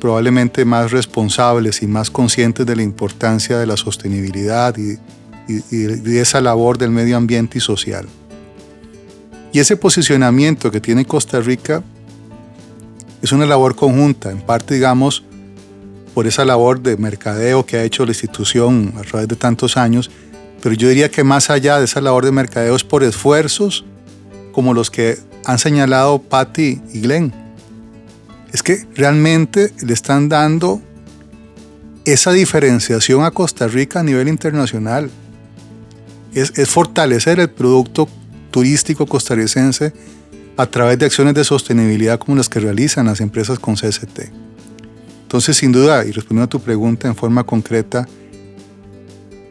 probablemente 0.00 0.64
más 0.64 0.90
responsables 0.90 1.82
y 1.82 1.86
más 1.86 2.10
conscientes 2.10 2.66
de 2.66 2.76
la 2.76 2.82
importancia 2.82 3.58
de 3.58 3.66
la 3.66 3.76
sostenibilidad 3.76 4.76
y, 4.76 4.98
de 5.48 6.20
esa 6.20 6.40
labor 6.40 6.78
del 6.78 6.90
medio 6.90 7.16
ambiente 7.16 7.58
y 7.58 7.60
social. 7.60 8.06
Y 9.52 9.58
ese 9.58 9.76
posicionamiento 9.76 10.70
que 10.70 10.80
tiene 10.80 11.04
Costa 11.04 11.40
Rica 11.40 11.82
es 13.22 13.32
una 13.32 13.46
labor 13.46 13.76
conjunta, 13.76 14.30
en 14.30 14.40
parte 14.40 14.74
digamos 14.74 15.24
por 16.14 16.26
esa 16.26 16.44
labor 16.44 16.80
de 16.80 16.96
mercadeo 16.96 17.64
que 17.64 17.76
ha 17.76 17.84
hecho 17.84 18.04
la 18.04 18.10
institución 18.10 18.92
a 18.98 19.02
través 19.02 19.28
de 19.28 19.36
tantos 19.36 19.76
años, 19.76 20.10
pero 20.60 20.74
yo 20.74 20.88
diría 20.88 21.10
que 21.10 21.24
más 21.24 21.50
allá 21.50 21.78
de 21.78 21.84
esa 21.84 22.00
labor 22.00 22.24
de 22.24 22.32
mercadeo 22.32 22.74
es 22.76 22.84
por 22.84 23.04
esfuerzos 23.04 23.84
como 24.52 24.74
los 24.74 24.90
que 24.90 25.18
han 25.44 25.58
señalado 25.58 26.20
Patty 26.20 26.80
y 26.92 27.00
Glenn. 27.00 27.32
Es 28.52 28.62
que 28.62 28.84
realmente 28.94 29.72
le 29.82 29.92
están 29.92 30.28
dando 30.28 30.82
esa 32.04 32.32
diferenciación 32.32 33.24
a 33.24 33.30
Costa 33.30 33.68
Rica 33.68 34.00
a 34.00 34.02
nivel 34.02 34.28
internacional. 34.28 35.10
Es, 36.34 36.52
fortalecer 36.68 37.40
el 37.40 37.50
producto 37.50 38.08
turístico 38.50 39.06
costarricense 39.06 39.92
a 40.56 40.66
través 40.66 40.98
de 40.98 41.06
acciones 41.06 41.34
de 41.34 41.44
sostenibilidad 41.44 42.18
como 42.18 42.36
las 42.36 42.48
que 42.48 42.60
realizan 42.60 43.06
las 43.06 43.20
empresas 43.20 43.58
con 43.58 43.74
CST. 43.74 44.30
Entonces, 45.22 45.56
sin 45.56 45.72
duda, 45.72 46.04
y 46.04 46.12
respondiendo 46.12 46.44
a 46.44 46.48
tu 46.48 46.60
pregunta 46.60 47.08
en 47.08 47.16
forma 47.16 47.44
concreta, 47.44 48.06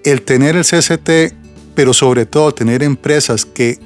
el 0.04 0.22
tener 0.22 0.56
el 0.56 0.64
CST, 0.64 1.34
pero 1.74 1.94
sobre 1.94 2.26
todo 2.26 2.54
tener 2.54 2.84
empresas 2.84 3.46
que 3.46 3.80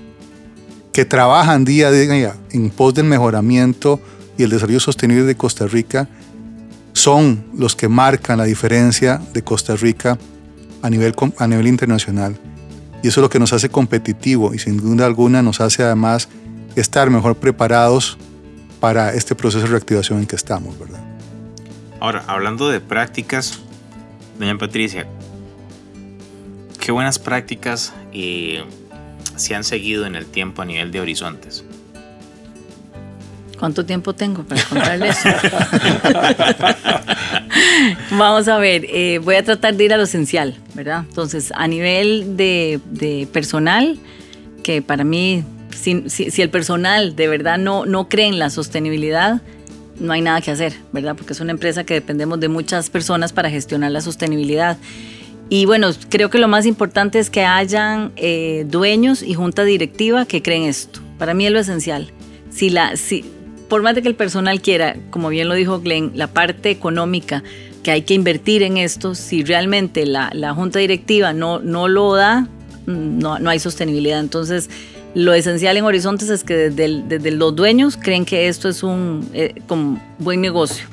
que 0.93 1.05
trabajan 1.05 1.65
día 1.65 1.87
a 1.87 1.91
día 1.91 2.35
en 2.51 2.69
pos 2.69 2.93
del 2.93 3.05
mejoramiento 3.05 3.99
y 4.37 4.43
el 4.43 4.51
desarrollo 4.51 4.79
sostenible 4.79 5.23
de 5.23 5.35
Costa 5.35 5.65
Rica 5.65 6.07
son 6.93 7.43
los 7.57 7.75
que 7.75 7.89
marcan 7.89 8.37
la 8.37 8.43
diferencia 8.43 9.19
de 9.33 9.43
Costa 9.43 9.75
Rica 9.75 10.19
a 10.83 10.89
nivel, 10.91 11.15
a 11.39 11.47
nivel 11.47 11.67
internacional. 11.67 12.37
Y 13.03 13.09
eso 13.09 13.19
es 13.19 13.23
lo 13.23 13.29
que 13.29 13.37
nos 13.37 13.53
hace 13.53 13.69
competitivo 13.69 14.53
y 14.53 14.59
sin 14.59 14.77
duda 14.77 15.05
alguna 15.05 15.43
nos 15.43 15.61
hace 15.61 15.83
además 15.83 16.29
estar 16.75 17.09
mejor 17.09 17.35
preparados 17.35 18.17
para 18.79 19.13
este 19.13 19.35
proceso 19.35 19.65
de 19.65 19.71
reactivación 19.71 20.19
en 20.19 20.25
que 20.25 20.35
estamos, 20.35 20.79
¿verdad? 20.79 21.03
Ahora, 21.99 22.23
hablando 22.27 22.69
de 22.69 22.79
prácticas, 22.79 23.59
doña 24.39 24.57
Patricia, 24.57 25.05
qué 26.79 26.91
buenas 26.91 27.19
prácticas 27.19 27.93
y 28.11 28.57
se 29.35 29.55
han 29.55 29.63
seguido 29.63 30.05
en 30.05 30.15
el 30.15 30.25
tiempo 30.25 30.61
a 30.61 30.65
nivel 30.65 30.91
de 30.91 31.01
horizontes? 31.01 31.65
¿Cuánto 33.63 33.85
tiempo 33.85 34.11
tengo 34.13 34.43
para 34.43 34.61
contarles? 34.61 35.15
Vamos 38.11 38.49
a 38.49 38.57
ver, 38.57 38.85
eh, 38.89 39.21
voy 39.23 39.35
a 39.35 39.43
tratar 39.45 39.73
de 39.73 39.85
ir 39.85 39.93
a 39.93 39.95
lo 39.95 40.03
esencial, 40.03 40.57
¿verdad? 40.73 41.05
Entonces, 41.07 41.53
a 41.55 41.65
nivel 41.69 42.35
de, 42.35 43.25
personal, 43.31 43.97
que 44.63 44.81
para 44.81 45.05
mí, 45.05 45.45
si, 45.69 46.09
si, 46.09 46.41
el 46.41 46.49
personal 46.49 47.15
de 47.15 47.29
verdad 47.29 47.57
no, 47.57 47.85
no 47.85 48.09
cree 48.09 48.27
en 48.27 48.37
la 48.37 48.49
sostenibilidad, 48.49 49.41
no 49.97 50.11
hay 50.11 50.19
nada 50.19 50.41
que 50.41 50.51
hacer, 50.51 50.73
¿verdad? 50.91 51.15
Porque 51.15 51.31
es 51.31 51.39
una 51.39 51.51
empresa 51.51 51.85
que 51.85 51.93
dependemos 51.93 52.41
de 52.41 52.49
muchas 52.49 52.89
personas 52.89 53.31
para 53.31 53.49
gestionar 53.49 53.91
la 53.91 54.01
sostenibilidad. 54.01 54.77
Y 55.47 55.67
bueno, 55.67 55.89
creo 56.09 56.29
que 56.29 56.37
lo 56.37 56.49
más 56.49 56.65
importante 56.65 57.17
es 57.17 57.29
que 57.29 57.45
hayan 57.45 58.11
eh, 58.17 58.65
dueños 58.67 59.23
y 59.23 59.35
junta 59.35 59.63
directiva 59.63 60.25
que 60.25 60.41
creen 60.41 60.63
esto. 60.63 60.99
Para 61.17 61.33
mí 61.33 61.45
es 61.45 61.53
lo 61.53 61.59
esencial. 61.59 62.11
Si 62.49 62.69
la, 62.69 62.97
si, 62.97 63.23
por 63.73 63.81
más 63.81 63.95
de 63.95 64.03
que 64.03 64.07
el 64.07 64.13
personal 64.13 64.61
quiera, 64.61 64.95
como 65.09 65.29
bien 65.29 65.49
lo 65.49 65.55
dijo 65.55 65.79
Glenn, 65.79 66.11
la 66.13 66.27
parte 66.27 66.69
económica 66.69 67.41
que 67.81 67.89
hay 67.89 68.03
que 68.03 68.13
invertir 68.13 68.61
en 68.61 68.77
esto, 68.77 69.15
si 69.15 69.43
realmente 69.43 70.05
la, 70.05 70.29
la 70.35 70.53
junta 70.53 70.77
directiva 70.77 71.33
no, 71.33 71.57
no 71.57 71.87
lo 71.87 72.13
da, 72.13 72.47
no, 72.85 73.39
no, 73.39 73.49
hay 73.49 73.57
sostenibilidad. 73.57 74.19
Entonces, 74.19 74.69
lo 75.15 75.33
esencial 75.33 75.75
en 75.75 75.85
Horizontes 75.85 76.29
es 76.29 76.43
que 76.43 76.53
desde, 76.69 77.01
desde 77.07 77.31
los 77.31 77.55
dueños 77.55 77.97
creen 77.97 78.25
que 78.25 78.47
esto 78.47 78.69
es 78.69 78.83
un 78.83 79.27
eh, 79.33 79.55
como 79.65 79.99
buen 80.19 80.39
negocio. 80.39 80.85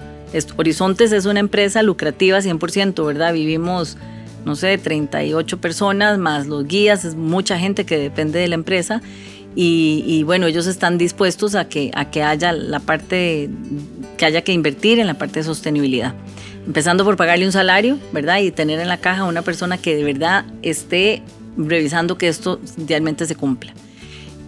Horizontes 0.56 1.12
es 1.12 1.26
una 1.26 1.40
empresa 1.40 1.82
lucrativa 1.82 2.38
100%, 2.38 3.04
¿verdad? 3.04 3.34
Vivimos 3.34 3.98
no 4.44 4.56
sé, 4.56 4.78
38 4.78 5.60
personas 5.60 6.18
más 6.18 6.46
los 6.46 6.66
guías, 6.66 7.04
es 7.04 7.14
mucha 7.14 7.58
gente 7.58 7.84
que 7.84 7.98
depende 7.98 8.38
de 8.38 8.48
la 8.48 8.54
empresa. 8.54 9.02
Y, 9.56 10.22
bueno, 10.22 10.46
ellos 10.46 10.66
están 10.66 10.96
dispuestos 10.96 11.54
a 11.54 11.68
que, 11.68 11.90
a 11.94 12.10
que 12.10 12.22
haya 12.22 12.52
la 12.52 12.80
parte, 12.80 13.50
que 14.16 14.24
haya 14.24 14.42
que 14.42 14.52
invertir 14.52 14.98
en 15.00 15.06
la 15.06 15.14
parte 15.14 15.40
de 15.40 15.44
sostenibilidad. 15.44 16.14
Empezando 16.66 17.04
por 17.04 17.16
pagarle 17.16 17.46
un 17.46 17.52
salario, 17.52 17.98
¿verdad? 18.12 18.38
Y 18.38 18.52
tener 18.52 18.78
en 18.78 18.88
la 18.88 18.98
caja 18.98 19.24
una 19.24 19.42
persona 19.42 19.76
que 19.76 19.96
de 19.96 20.04
verdad 20.04 20.44
esté 20.62 21.22
revisando 21.56 22.16
que 22.16 22.28
esto 22.28 22.60
realmente 22.86 23.26
se 23.26 23.34
cumpla. 23.34 23.74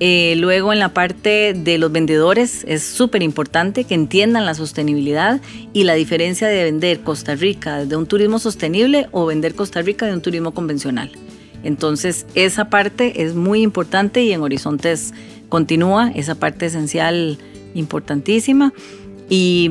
Eh, 0.04 0.34
luego 0.36 0.72
en 0.72 0.80
la 0.80 0.88
parte 0.88 1.54
de 1.54 1.78
los 1.78 1.92
vendedores 1.92 2.64
es 2.66 2.82
súper 2.82 3.22
importante 3.22 3.84
que 3.84 3.94
entiendan 3.94 4.46
la 4.46 4.54
sostenibilidad 4.54 5.40
y 5.72 5.84
la 5.84 5.94
diferencia 5.94 6.48
de 6.48 6.64
vender 6.64 7.00
Costa 7.02 7.36
Rica 7.36 7.84
de 7.84 7.96
un 7.96 8.06
turismo 8.06 8.40
sostenible 8.40 9.06
o 9.12 9.26
vender 9.26 9.54
Costa 9.54 9.80
Rica 9.80 10.06
de 10.06 10.14
un 10.14 10.20
turismo 10.20 10.54
convencional. 10.54 11.12
Entonces 11.62 12.26
esa 12.34 12.66
parte 12.66 13.22
es 13.22 13.34
muy 13.34 13.62
importante 13.62 14.22
y 14.22 14.32
en 14.32 14.42
Horizontes 14.42 15.12
continúa 15.48 16.10
esa 16.14 16.34
parte 16.34 16.66
esencial 16.66 17.38
importantísima 17.74 18.72
y 19.28 19.70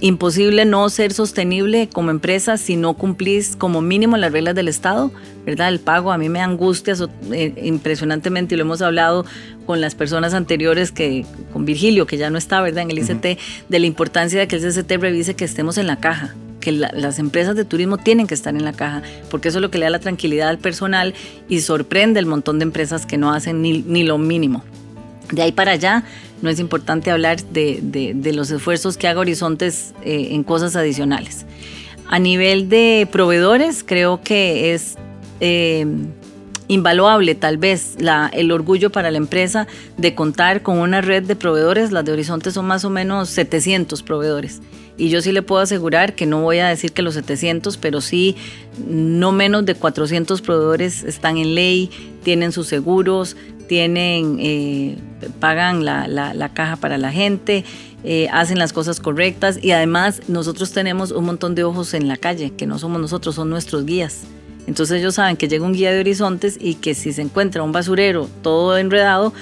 imposible 0.00 0.64
no 0.64 0.88
ser 0.88 1.12
sostenible 1.12 1.88
como 1.92 2.10
empresa 2.10 2.56
si 2.56 2.76
no 2.76 2.94
cumplís 2.94 3.56
como 3.56 3.82
mínimo 3.82 4.16
las 4.16 4.32
reglas 4.32 4.54
del 4.54 4.68
Estado, 4.68 5.12
¿verdad? 5.44 5.68
El 5.68 5.80
pago 5.80 6.12
a 6.12 6.18
mí 6.18 6.28
me 6.28 6.40
angustia 6.40 6.94
eh, 7.32 7.52
impresionantemente 7.62 8.54
y 8.54 8.58
lo 8.58 8.64
hemos 8.64 8.82
hablado 8.82 9.24
con 9.66 9.80
las 9.80 9.94
personas 9.94 10.34
anteriores 10.34 10.92
que 10.92 11.26
con 11.52 11.64
Virgilio 11.64 12.06
que 12.06 12.16
ya 12.16 12.30
no 12.30 12.38
está, 12.38 12.60
¿verdad? 12.60 12.84
En 12.84 12.90
el 12.90 12.98
ICT 12.98 13.38
de 13.68 13.78
la 13.78 13.86
importancia 13.86 14.40
de 14.40 14.48
que 14.48 14.56
el 14.56 14.64
ICT 14.64 14.92
revise 14.92 15.34
que 15.34 15.44
estemos 15.44 15.78
en 15.78 15.86
la 15.86 15.96
caja, 15.96 16.34
las 16.72 17.18
empresas 17.18 17.56
de 17.56 17.64
turismo 17.64 17.98
tienen 17.98 18.26
que 18.26 18.34
estar 18.34 18.54
en 18.54 18.64
la 18.64 18.72
caja, 18.72 19.02
porque 19.30 19.48
eso 19.48 19.58
es 19.58 19.62
lo 19.62 19.70
que 19.70 19.78
le 19.78 19.84
da 19.84 19.90
la 19.90 19.98
tranquilidad 19.98 20.48
al 20.48 20.58
personal 20.58 21.14
y 21.48 21.60
sorprende 21.60 22.20
el 22.20 22.26
montón 22.26 22.58
de 22.58 22.64
empresas 22.64 23.06
que 23.06 23.16
no 23.16 23.32
hacen 23.32 23.62
ni, 23.62 24.02
lo 24.04 24.18
mínimo. 24.18 24.64
De 25.32 25.42
ahí 25.42 25.52
para 25.52 25.72
allá, 25.72 26.04
no 26.42 26.50
es 26.50 26.60
importante 26.60 27.10
hablar 27.10 27.42
de, 27.42 28.32
los 28.34 28.50
esfuerzos 28.50 28.96
que 28.96 29.08
haga 29.08 29.20
Horizontes 29.20 29.94
eh, 30.02 30.28
en 30.32 30.44
cosas 30.44 30.76
adicionales. 30.76 31.46
A 32.08 32.18
nivel 32.18 32.68
de 32.68 33.08
proveedores, 33.10 33.82
creo 33.84 34.20
que 34.22 34.74
es 34.74 34.96
eh, 35.40 35.86
invaluable 36.68 37.34
tal 37.34 37.58
vez 37.58 37.96
el 38.32 38.52
orgullo 38.52 38.90
para 38.90 39.10
la 39.10 39.18
empresa 39.18 39.66
de 39.96 40.14
contar 40.14 40.62
con 40.62 40.78
una 40.78 41.00
red 41.00 41.24
de 41.24 41.36
proveedores. 41.36 41.92
Las 41.92 42.04
de 42.04 42.12
Horizonte 42.12 42.50
son 42.50 42.66
más 42.66 42.84
o 42.84 42.90
menos 42.90 43.28
700 43.30 44.02
proveedores. 44.02 44.60
Y 44.98 45.10
yo 45.10 45.20
sí 45.20 45.32
le 45.32 45.42
puedo 45.42 45.60
asegurar 45.60 46.14
que 46.14 46.26
no 46.26 46.42
voy 46.42 46.58
a 46.58 46.68
decir 46.68 46.92
que 46.92 47.02
los 47.02 47.14
700, 47.14 47.76
pero 47.76 48.00
sí 48.00 48.36
no 48.86 49.32
menos 49.32 49.66
de 49.66 49.74
400 49.74 50.40
proveedores 50.42 51.04
están 51.04 51.36
en 51.36 51.54
ley, 51.54 51.90
tienen 52.22 52.52
sus 52.52 52.66
seguros, 52.66 53.36
tienen, 53.66 54.38
eh, 54.40 54.96
pagan 55.40 55.84
la, 55.84 56.06
la, 56.08 56.48
caja 56.54 56.76
para 56.76 56.98
la 56.98 57.12
gente, 57.12 57.64
eh, 58.04 58.28
hacen 58.32 58.58
las 58.58 58.72
cosas 58.72 59.00
correctas 59.00 59.58
y 59.62 59.72
además 59.72 60.22
nosotros 60.28 60.72
tenemos 60.72 61.10
un 61.10 61.24
montón 61.24 61.54
de 61.54 61.64
ojos 61.64 61.94
en 61.94 62.08
la 62.08 62.16
calle, 62.16 62.52
que 62.56 62.66
no 62.66 62.78
somos 62.78 63.00
nosotros, 63.00 63.34
son 63.34 63.50
nuestros 63.50 63.84
guías. 63.84 64.22
Entonces 64.66 65.00
ellos 65.00 65.14
saben 65.14 65.36
que 65.36 65.48
llega 65.48 65.64
un 65.64 65.72
guía 65.72 65.92
de 65.92 66.00
horizontes 66.00 66.56
y 66.60 66.74
que 66.74 66.94
si 66.94 67.12
se 67.12 67.22
encuentra 67.22 67.62
un 67.62 67.72
basurero 67.72 68.28
todo 68.42 68.76
enredado 68.78 69.32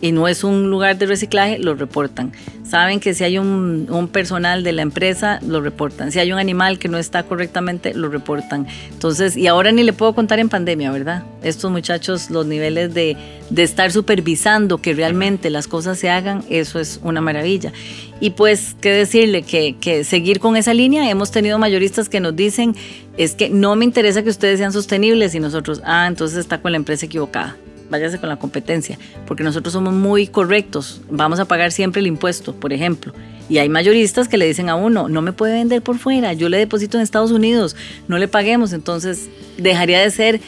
y 0.00 0.12
no 0.12 0.28
es 0.28 0.44
un 0.44 0.70
lugar 0.70 0.98
de 0.98 1.06
reciclaje, 1.06 1.58
lo 1.58 1.74
reportan. 1.74 2.32
Saben 2.74 2.98
que 2.98 3.14
si 3.14 3.22
hay 3.22 3.38
un, 3.38 4.10
personal 4.12 4.64
de 4.64 4.72
la 4.72 4.82
empresa, 4.82 5.38
lo 5.46 5.60
reportan. 5.60 6.10
Si 6.10 6.18
hay 6.18 6.32
un 6.32 6.40
animal 6.40 6.80
que 6.80 6.88
no 6.88 6.98
está 6.98 7.22
correctamente, 7.22 7.94
lo 7.94 8.08
reportan. 8.08 8.66
Entonces, 8.90 9.36
y 9.36 9.46
ahora 9.46 9.70
ni 9.70 9.84
le 9.84 9.92
puedo 9.92 10.12
contar 10.12 10.40
en 10.40 10.48
pandemia, 10.48 10.90
¿verdad? 10.90 11.22
Estos 11.44 11.70
muchachos, 11.70 12.30
los 12.30 12.46
niveles 12.46 12.92
de, 12.92 13.16
de 13.48 13.62
estar 13.62 13.92
supervisando 13.92 14.78
que 14.78 14.92
realmente 14.92 15.50
las 15.50 15.68
cosas 15.68 16.00
se 16.00 16.10
hagan, 16.10 16.42
eso 16.50 16.80
es 16.80 16.98
una 17.04 17.20
maravilla. 17.20 17.72
Y 18.18 18.30
pues, 18.30 18.74
¿qué 18.80 18.90
decirle? 18.90 19.42
Que, 19.42 19.76
que 19.80 20.02
seguir 20.02 20.40
con 20.40 20.56
esa 20.56 20.74
línea. 20.74 21.08
Hemos 21.08 21.30
tenido 21.30 21.60
mayoristas 21.60 22.08
que 22.08 22.18
nos 22.18 22.34
dicen, 22.34 22.74
es 23.16 23.36
que 23.36 23.50
no 23.50 23.76
me 23.76 23.84
interesa 23.84 24.24
que 24.24 24.30
ustedes 24.30 24.58
sean 24.58 24.72
sostenibles 24.72 25.32
y 25.36 25.38
nosotros, 25.38 25.80
ah, 25.84 26.06
entonces 26.08 26.38
está 26.38 26.60
con 26.60 26.72
la 26.72 26.76
empresa 26.78 27.06
equivocada 27.06 27.56
váyase 27.94 28.18
con 28.18 28.28
la 28.28 28.36
competencia, 28.36 28.98
porque 29.26 29.44
nosotros 29.44 29.72
somos 29.72 29.94
muy 29.94 30.26
correctos, 30.26 31.00
vamos 31.10 31.38
a 31.40 31.44
pagar 31.44 31.72
siempre 31.72 32.00
el 32.00 32.06
impuesto, 32.06 32.54
por 32.54 32.72
ejemplo. 32.72 33.12
Y 33.48 33.58
hay 33.58 33.68
mayoristas 33.68 34.26
que 34.26 34.38
le 34.38 34.46
dicen 34.46 34.68
a 34.68 34.74
uno, 34.74 35.08
no 35.08 35.20
me 35.22 35.32
puede 35.32 35.54
vender 35.54 35.82
por 35.82 35.98
fuera, 35.98 36.32
yo 36.32 36.48
le 36.48 36.58
deposito 36.58 36.96
en 36.96 37.02
Estados 37.02 37.30
Unidos, 37.30 37.76
no 38.08 38.18
le 38.18 38.26
paguemos, 38.26 38.72
entonces 38.72 39.28
dejaría 39.58 40.00
de 40.00 40.10
ser 40.10 40.40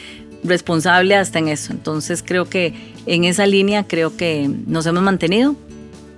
responsable 0.43 1.15
hasta 1.15 1.39
en 1.39 1.47
eso. 1.47 1.73
Entonces 1.73 2.23
creo 2.25 2.45
que 2.45 2.73
en 3.05 3.23
esa 3.23 3.45
línea 3.45 3.85
creo 3.87 4.15
que 4.15 4.49
nos 4.65 4.85
hemos 4.85 5.03
mantenido. 5.03 5.55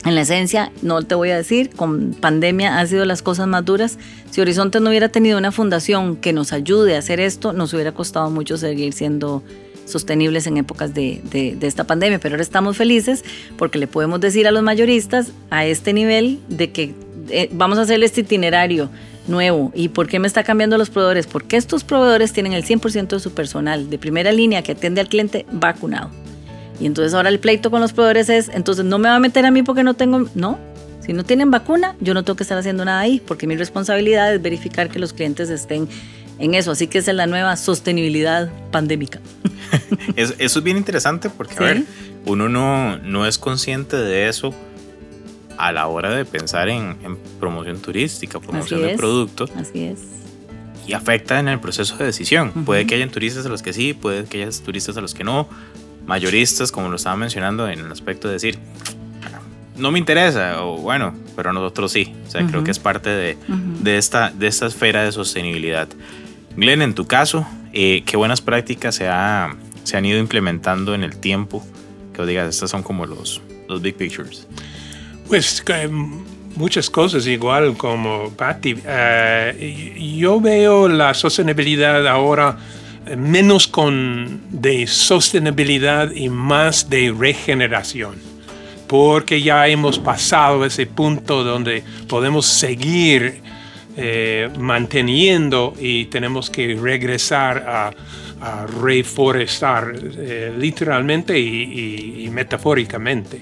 En 0.05 0.15
la 0.15 0.21
esencia, 0.21 0.71
no 0.81 1.01
te 1.01 1.13
voy 1.13 1.31
a 1.31 1.35
decir, 1.35 1.71
con 1.71 2.13
pandemia 2.13 2.79
han 2.79 2.87
sido 2.87 3.03
las 3.03 3.21
cosas 3.21 3.47
más 3.47 3.65
duras. 3.65 3.97
Si 4.31 4.39
Horizonte 4.39 4.79
no 4.79 4.89
hubiera 4.89 5.09
tenido 5.09 5.37
una 5.37 5.51
fundación 5.51 6.15
que 6.15 6.31
nos 6.31 6.53
ayude 6.53 6.95
a 6.95 6.99
hacer 6.99 7.19
esto, 7.19 7.51
nos 7.51 7.73
hubiera 7.73 7.91
costado 7.91 8.29
mucho 8.29 8.55
seguir 8.55 8.93
siendo 8.93 9.43
sostenibles 9.89 10.47
en 10.47 10.57
épocas 10.57 10.93
de, 10.93 11.57
esta 11.61 11.83
pandemia. 11.85 12.19
Pero 12.19 12.35
ahora 12.35 12.43
estamos 12.43 12.77
felices 12.77 13.23
porque 13.57 13.77
le 13.77 13.87
podemos 13.87 14.19
decir 14.21 14.47
a 14.47 14.51
los 14.51 14.63
mayoristas 14.63 15.31
a 15.49 15.65
este 15.65 15.93
nivel 15.93 16.39
de 16.47 16.71
que 16.71 16.93
eh, 17.29 17.49
vamos 17.51 17.77
a 17.77 17.81
hacer 17.81 18.03
este 18.03 18.21
itinerario 18.21 18.89
nuevo. 19.27 19.71
¿Y 19.75 19.89
por 19.89 20.07
qué 20.07 20.19
me 20.19 20.27
está 20.27 20.43
cambiando 20.43 20.77
los 20.77 20.89
proveedores? 20.89 21.27
Porque 21.27 21.57
estos 21.57 21.83
proveedores 21.83 22.33
tienen 22.33 22.53
el 22.53 22.63
100% 22.63 23.07
de 23.07 23.19
su 23.19 23.31
personal 23.31 23.89
de 23.89 23.97
primera 23.97 24.31
línea 24.31 24.61
que 24.63 24.73
atiende 24.73 25.01
al 25.01 25.07
cliente 25.07 25.45
vacunado. 25.51 26.09
Y 26.79 26.85
entonces 26.85 27.13
ahora 27.13 27.29
el 27.29 27.39
pleito 27.39 27.71
con 27.71 27.81
los 27.81 27.93
proveedores 27.93 28.29
es, 28.29 28.49
entonces 28.49 28.85
no 28.85 28.99
me 28.99 29.09
va 29.09 29.15
a 29.15 29.19
meter 29.19 29.45
a 29.45 29.51
mí 29.51 29.63
porque 29.63 29.83
no 29.83 29.95
tengo, 29.95 30.25
no, 30.33 30.57
si 31.09 31.13
no 31.13 31.23
tienen 31.23 31.51
vacuna, 31.51 31.95
yo 31.99 32.13
no 32.13 32.23
tengo 32.23 32.37
que 32.37 32.43
estar 32.43 32.57
haciendo 32.57 32.85
nada 32.85 32.99
ahí, 32.99 33.19
porque 33.25 33.47
mi 33.47 33.55
responsabilidad 33.55 34.33
es 34.33 34.41
verificar 34.41 34.89
que 34.89 34.99
los 34.99 35.11
clientes 35.11 35.49
estén 35.49 35.89
en 36.39 36.53
eso. 36.53 36.71
Así 36.71 36.87
que 36.87 36.99
esa 36.99 37.11
es 37.11 37.17
la 37.17 37.27
nueva 37.27 37.55
sostenibilidad 37.55 38.49
pandémica. 38.71 39.19
eso, 40.15 40.33
es 40.37 40.63
bien 40.63 40.77
interesante 40.77 41.29
porque, 41.29 41.55
a 41.57 41.61
ver, 41.61 41.83
uno 42.25 42.49
no, 42.49 42.97
no 42.97 43.25
es 43.25 43.37
consciente 43.37 43.97
de 43.97 44.29
eso 44.29 44.53
a 45.57 45.73
la 45.73 45.87
hora 45.87 46.09
de 46.09 46.23
pensar 46.23 46.69
en, 46.69 46.97
promoción 47.39 47.81
turística, 47.81 48.39
promoción 48.39 48.81
de 48.81 48.95
productos. 48.95 49.51
Así 49.57 49.83
es. 49.83 49.99
Y 50.87 50.93
afecta 50.93 51.39
en 51.39 51.49
el 51.49 51.59
proceso 51.59 51.97
de 51.97 52.05
decisión. 52.05 52.51
Puede 52.65 52.87
que 52.87 52.95
hayan 52.95 53.11
turistas 53.11 53.45
a 53.45 53.49
los 53.49 53.61
que 53.61 53.73
sí, 53.73 53.93
puede 53.93 54.23
que 54.23 54.41
haya 54.41 54.63
turistas 54.63 54.97
a 54.97 55.01
los 55.01 55.13
que 55.13 55.23
no. 55.23 55.47
Mayoristas, 56.07 56.71
como 56.71 56.89
lo 56.89 56.95
estaba 56.95 57.15
mencionando, 57.17 57.69
en 57.69 57.79
el 57.79 57.91
aspecto 57.91 58.27
de 58.27 58.35
decir, 58.35 58.57
no 59.75 59.91
me 59.91 59.99
interesa, 59.99 60.63
o 60.63 60.77
bueno, 60.77 61.13
pero 61.35 61.53
nosotros 61.53 61.91
sí. 61.91 62.15
O 62.25 62.31
sea, 62.31 62.45
creo 62.47 62.63
que 62.63 62.71
es 62.71 62.79
parte 62.79 63.09
de, 63.09 63.37
de, 63.81 63.97
esta, 63.97 64.31
de 64.31 64.47
esta 64.47 64.65
esfera 64.65 65.03
de 65.03 65.11
sostenibilidad. 65.11 65.87
Glenn, 66.59 66.81
en 66.81 66.93
tu 66.93 67.07
caso, 67.07 67.47
eh, 67.73 68.03
¿qué 68.05 68.17
buenas 68.17 68.41
prácticas 68.41 68.95
se, 68.95 69.07
ha, 69.07 69.55
se, 69.83 69.97
han 69.97 70.05
ido 70.05 70.19
implementando 70.19 70.93
en 70.93 71.03
el 71.03 71.17
tiempo? 71.17 71.65
Que 72.13 72.21
os 72.21 72.27
digas, 72.27 72.49
estas 72.49 72.69
son 72.69 72.83
como 72.83 73.05
los, 73.05 73.41
los 73.67 73.81
big 73.81 73.95
pictures. 73.95 74.47
Pues 75.27 75.63
muchas 76.55 76.89
cosas, 76.89 77.25
igual 77.27 77.77
como 77.77 78.31
Patty. 78.31 78.75
Eh, 78.85 80.17
yo 80.19 80.41
veo 80.41 80.87
la 80.87 81.13
sostenibilidad 81.13 82.05
ahora 82.07 82.57
eh, 83.05 83.15
menos 83.15 83.67
con 83.67 84.41
de 84.49 84.85
sostenibilidad 84.87 86.11
y 86.11 86.29
más 86.29 86.89
de 86.89 87.15
regeneración 87.17 88.29
porque 88.87 89.39
ya 89.43 89.67
hemos 89.67 89.99
pasado 89.99 90.65
ese 90.65 90.87
punto 90.87 91.43
donde 91.43 91.83
podemos 92.07 92.47
seguir 92.47 93.39
eh, 94.01 94.49
manteniendo 94.57 95.73
y 95.77 96.05
tenemos 96.05 96.49
que 96.49 96.73
regresar 96.81 97.65
a, 97.67 97.91
reforestar 98.81 99.93
eh, 100.01 100.53
literalmente 100.57 101.37
y, 101.37 102.29
metafóricamente. 102.31 103.41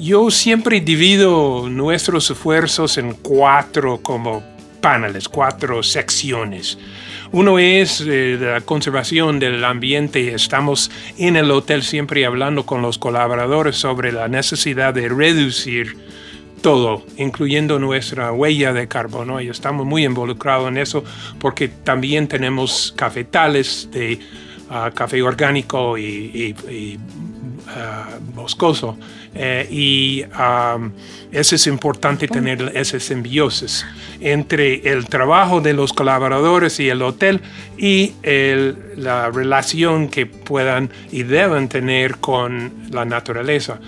yo 0.00 0.28
siempre 0.28 0.80
divido 0.80 1.68
nuestros 1.70 2.28
esfuerzos 2.28 2.98
en 2.98 3.14
cuatro 3.14 3.98
como 4.02 4.42
paneles, 4.80 5.28
cuatro 5.28 5.84
secciones. 5.84 6.76
Uno 7.30 7.58
es 7.58 8.04
eh, 8.06 8.36
la 8.38 8.60
conservación 8.60 9.38
del 9.38 9.64
ambiente. 9.64 10.34
Estamos 10.34 10.90
en 11.16 11.36
el 11.36 11.50
hotel 11.50 11.82
siempre 11.82 12.26
hablando 12.26 12.66
con 12.66 12.82
los 12.82 12.98
colaboradores 12.98 13.76
sobre 13.76 14.12
la 14.12 14.28
necesidad 14.28 14.92
de 14.92 15.08
reducir 15.08 15.96
todo, 16.62 17.02
incluyendo 17.18 17.78
nuestra 17.78 18.32
huella 18.32 18.72
de 18.72 18.88
carbono. 18.88 19.40
Y 19.40 19.48
estamos 19.48 19.84
muy 19.84 20.04
involucrados 20.04 20.68
en 20.68 20.78
eso 20.78 21.04
porque 21.38 21.68
también 21.68 22.28
tenemos 22.28 22.94
cafetales 22.96 23.88
de 23.90 24.18
ah, 24.70 24.90
café 24.94 25.20
orgánico 25.22 25.98
y, 25.98 26.54
ah, 27.68 28.08
boscoso. 28.34 28.96
Eh, 29.34 29.66
y 29.70 30.24
eso 31.32 31.56
es 31.56 31.66
importante 31.66 32.28
tener 32.28 32.70
esa 32.74 33.00
simbiosis 33.00 33.86
entre 34.20 34.92
el 34.92 35.06
trabajo 35.06 35.62
de 35.62 35.72
los 35.72 35.94
colaboradores 35.94 36.78
y 36.80 36.90
el 36.90 37.00
hotel 37.00 37.40
y 37.78 38.12
la 38.96 39.30
relación 39.30 40.08
que 40.08 40.26
puedan 40.26 40.90
y 41.10 41.22
deben 41.22 41.68
tener 41.68 42.18
con 42.18 42.72
la 42.90 43.06
naturaleza. 43.06 43.80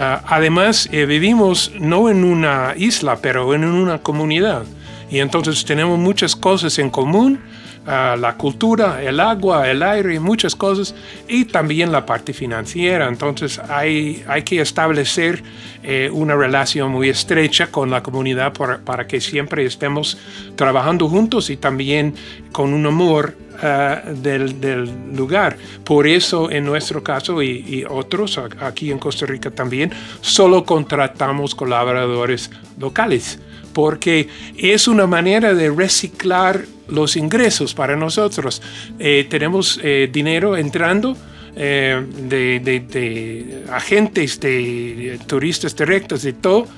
Ah, 0.00 0.22
además, 0.28 0.88
eh, 0.92 1.06
vivimos 1.06 1.72
no 1.80 2.08
en 2.08 2.22
una 2.22 2.74
isla, 2.76 3.18
pero 3.20 3.52
en 3.52 3.64
una 3.64 3.98
comunidad. 3.98 4.62
Y 5.10 5.18
entonces 5.18 5.64
tenemos 5.64 5.98
muchas 5.98 6.36
cosas 6.36 6.78
en 6.78 6.88
común, 6.88 7.40
ah, 7.84 8.14
la 8.16 8.36
cultura, 8.36 9.02
el 9.02 9.18
agua, 9.18 9.68
el 9.68 9.82
aire, 9.82 10.20
muchas 10.20 10.54
cosas, 10.54 10.94
y 11.26 11.46
también 11.46 11.90
la 11.90 12.06
parte 12.06 12.32
financiera. 12.32 13.08
Entonces 13.08 13.58
hay, 13.58 14.22
hay 14.28 14.44
que 14.44 14.60
establecer 14.60 15.42
eh, 15.82 16.08
una 16.12 16.36
relación 16.36 16.92
muy 16.92 17.08
estrecha 17.08 17.66
con 17.66 17.90
la 17.90 18.00
comunidad 18.00 18.52
para, 18.52 18.78
para 18.78 19.08
que 19.08 19.20
siempre 19.20 19.64
estemos 19.64 20.16
trabajando 20.54 21.08
juntos 21.08 21.50
y 21.50 21.56
también 21.56 22.14
con 22.52 22.72
un 22.72 22.86
amor 22.86 23.34
eh, 23.60 24.14
del, 24.22 25.14
lugar. 25.14 25.56
Por 25.84 26.06
eso, 26.06 26.50
en 26.50 26.64
nuestro 26.64 27.02
caso 27.02 27.42
y, 27.42 27.84
otros 27.88 28.38
aquí 28.60 28.90
en 28.90 28.98
Costa 28.98 29.26
Rica 29.26 29.50
también, 29.50 29.90
solo 30.20 30.64
contratamos 30.64 31.54
colaboradores 31.54 32.50
locales, 32.78 33.40
porque 33.72 34.28
es 34.56 34.86
una 34.86 35.06
manera 35.06 35.54
de 35.54 35.70
reciclar 35.70 36.64
los 36.88 37.16
ingresos 37.16 37.74
para 37.74 37.96
nosotros. 37.96 38.62
Eh, 38.98 39.26
tenemos 39.28 39.80
eh, 39.82 40.08
dinero 40.12 40.56
entrando. 40.56 41.16
de, 41.58 42.54
agentes, 43.72 44.38
de 44.38 45.18
turistas 45.26 45.74
directos, 45.74 46.22
de 46.22 46.34
todo, 46.34 46.68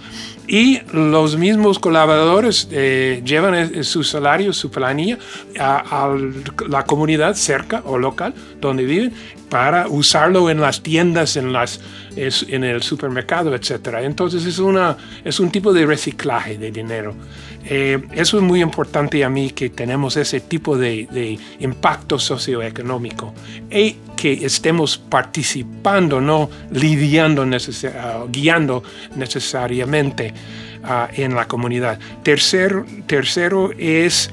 y 0.51 0.81
los 0.93 1.37
mismos 1.37 1.79
colaboradores 1.79 2.67
eh, 2.73 3.23
llevan 3.25 3.85
su 3.85 4.03
salario, 4.03 4.53
su 4.53 4.69
planilla 4.69 5.17
a, 5.61 6.13
la 6.69 6.85
comunidad 6.85 7.35
cerca 7.35 7.83
o 7.87 7.99
local 7.99 8.35
donde 8.61 8.85
viven 8.85 9.13
para 9.49 9.87
usarlo 9.87 10.51
en 10.51 10.61
las 10.61 10.83
tiendas, 10.83 11.37
en, 11.37 11.53
las, 11.53 11.81
en 12.17 12.65
el 12.65 12.83
supermercado, 12.83 13.55
etc. 13.55 13.99
Entonces 14.03 14.45
es, 14.45 14.59
una, 14.59 14.97
es 15.25 15.41
un 15.41 15.51
tipo 15.51 15.73
de 15.73 15.87
reciclaje 15.87 16.59
de 16.59 16.71
dinero. 16.71 17.15
Eh, 17.65 18.03
eso 18.13 18.39
es 18.39 18.43
muy 18.43 18.63
importante 18.63 19.23
a 19.23 19.29
mí 19.29 19.51
que 19.51 19.71
tenemos 19.71 20.17
ese 20.17 20.41
tipo 20.41 20.77
de, 20.79 21.39
impacto 21.61 22.19
socioeconómico 22.19 23.35
y 23.71 23.97
que 24.17 24.45
estemos 24.45 24.99
participando, 24.99 26.21
no 26.21 26.51
lidiando, 26.73 27.43
uh, 27.43 28.29
guiando 28.31 28.83
necesariamente 29.17 30.33
uh, 30.83 31.13
en 31.15 31.35
la 31.35 31.47
comunidad. 31.47 31.99
Tercero, 32.23 32.85
tercero 33.07 33.71
es 33.79 34.31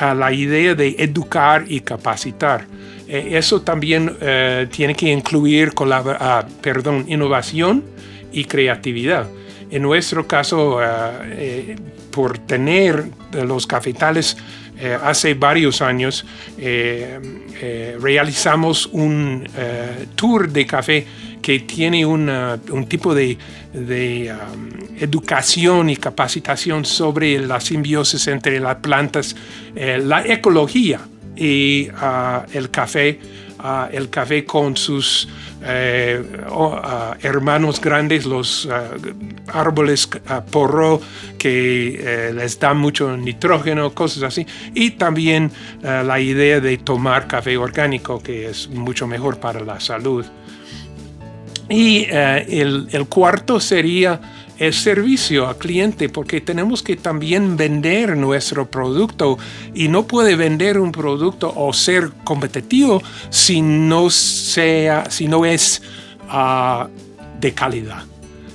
uh, 0.00 0.14
la 0.14 0.32
idea 0.32 0.74
de 0.74 0.96
educar 0.98 1.64
y 1.68 1.80
capacitar. 1.80 2.66
Eh, 3.12 3.36
eso 3.36 3.60
también 3.60 4.16
eh, 4.20 4.66
tiene 4.70 4.94
que 4.94 5.12
incluir 5.12 5.72
perdón, 6.62 7.04
innovación 7.08 7.84
y 8.32 8.44
creatividad. 8.44 9.26
En 9.70 9.82
nuestro 9.82 10.26
caso, 10.26 10.80
por 12.10 12.38
tener 12.38 13.06
los 13.32 13.66
cafetales 13.66 14.36
eh, 14.82 14.98
hace 15.00 15.34
varios 15.34 15.80
años 15.80 16.24
eh, 16.58 17.20
eh, 17.60 17.96
realizamos 18.00 18.86
un 18.86 19.46
tour 20.16 20.50
de 20.50 20.66
café 20.66 21.06
que 21.40 21.60
tiene 21.60 22.04
un 22.04 22.86
tipo 22.88 23.14
de, 23.14 23.38
um, 23.74 24.70
educación 24.98 25.88
y 25.88 25.96
capacitación 25.96 26.84
sobre 26.84 27.38
la 27.38 27.60
simbiosis 27.60 28.26
entre 28.26 28.58
las 28.58 28.76
plantas, 28.76 29.36
la 29.74 30.24
ecología 30.26 31.00
y 31.36 31.88
uh, 31.90 32.42
el 32.52 32.70
café 32.70 33.18
el 33.92 34.10
café 34.10 34.44
con 34.44 34.76
sus 34.76 35.28
eh, 35.64 36.20
hermanos 37.22 37.80
grandes, 37.80 38.26
los 38.26 38.68
árboles 39.52 40.08
porro 40.50 41.00
que 41.38 42.00
eh, 42.00 42.32
les 42.34 42.58
dan 42.58 42.78
mucho 42.78 43.16
nitrógeno, 43.16 43.94
cosas 43.94 44.24
así. 44.24 44.46
Y 44.74 44.92
también 44.92 45.50
eh, 45.82 46.02
la 46.04 46.18
idea 46.20 46.60
de 46.60 46.76
tomar 46.78 47.28
café 47.28 47.56
orgánico, 47.56 48.20
que 48.20 48.48
es 48.48 48.68
mucho 48.68 49.06
mejor 49.06 49.38
para 49.38 49.60
la 49.60 49.78
salud. 49.78 50.26
Y 51.68 52.06
el, 52.10 52.88
el 52.90 53.06
cuarto 53.06 53.58
sería 53.60 54.20
el 54.62 54.72
servicio 54.74 55.48
al 55.48 55.56
cliente 55.58 56.08
porque 56.08 56.40
tenemos 56.40 56.84
que 56.84 56.94
también 56.94 57.56
vender 57.56 58.16
nuestro 58.16 58.70
producto 58.70 59.36
y 59.74 59.88
no 59.88 60.06
puede 60.06 60.36
vender 60.36 60.78
un 60.78 60.92
producto 60.92 61.52
o 61.56 61.72
ser 61.72 62.12
competitivo 62.22 63.02
si 63.28 63.60
no, 63.60 64.08
sea, 64.08 65.10
si 65.10 65.26
no 65.26 65.44
es 65.44 65.82
ah, 66.28 66.88
de 67.40 67.52
calidad. 67.52 68.04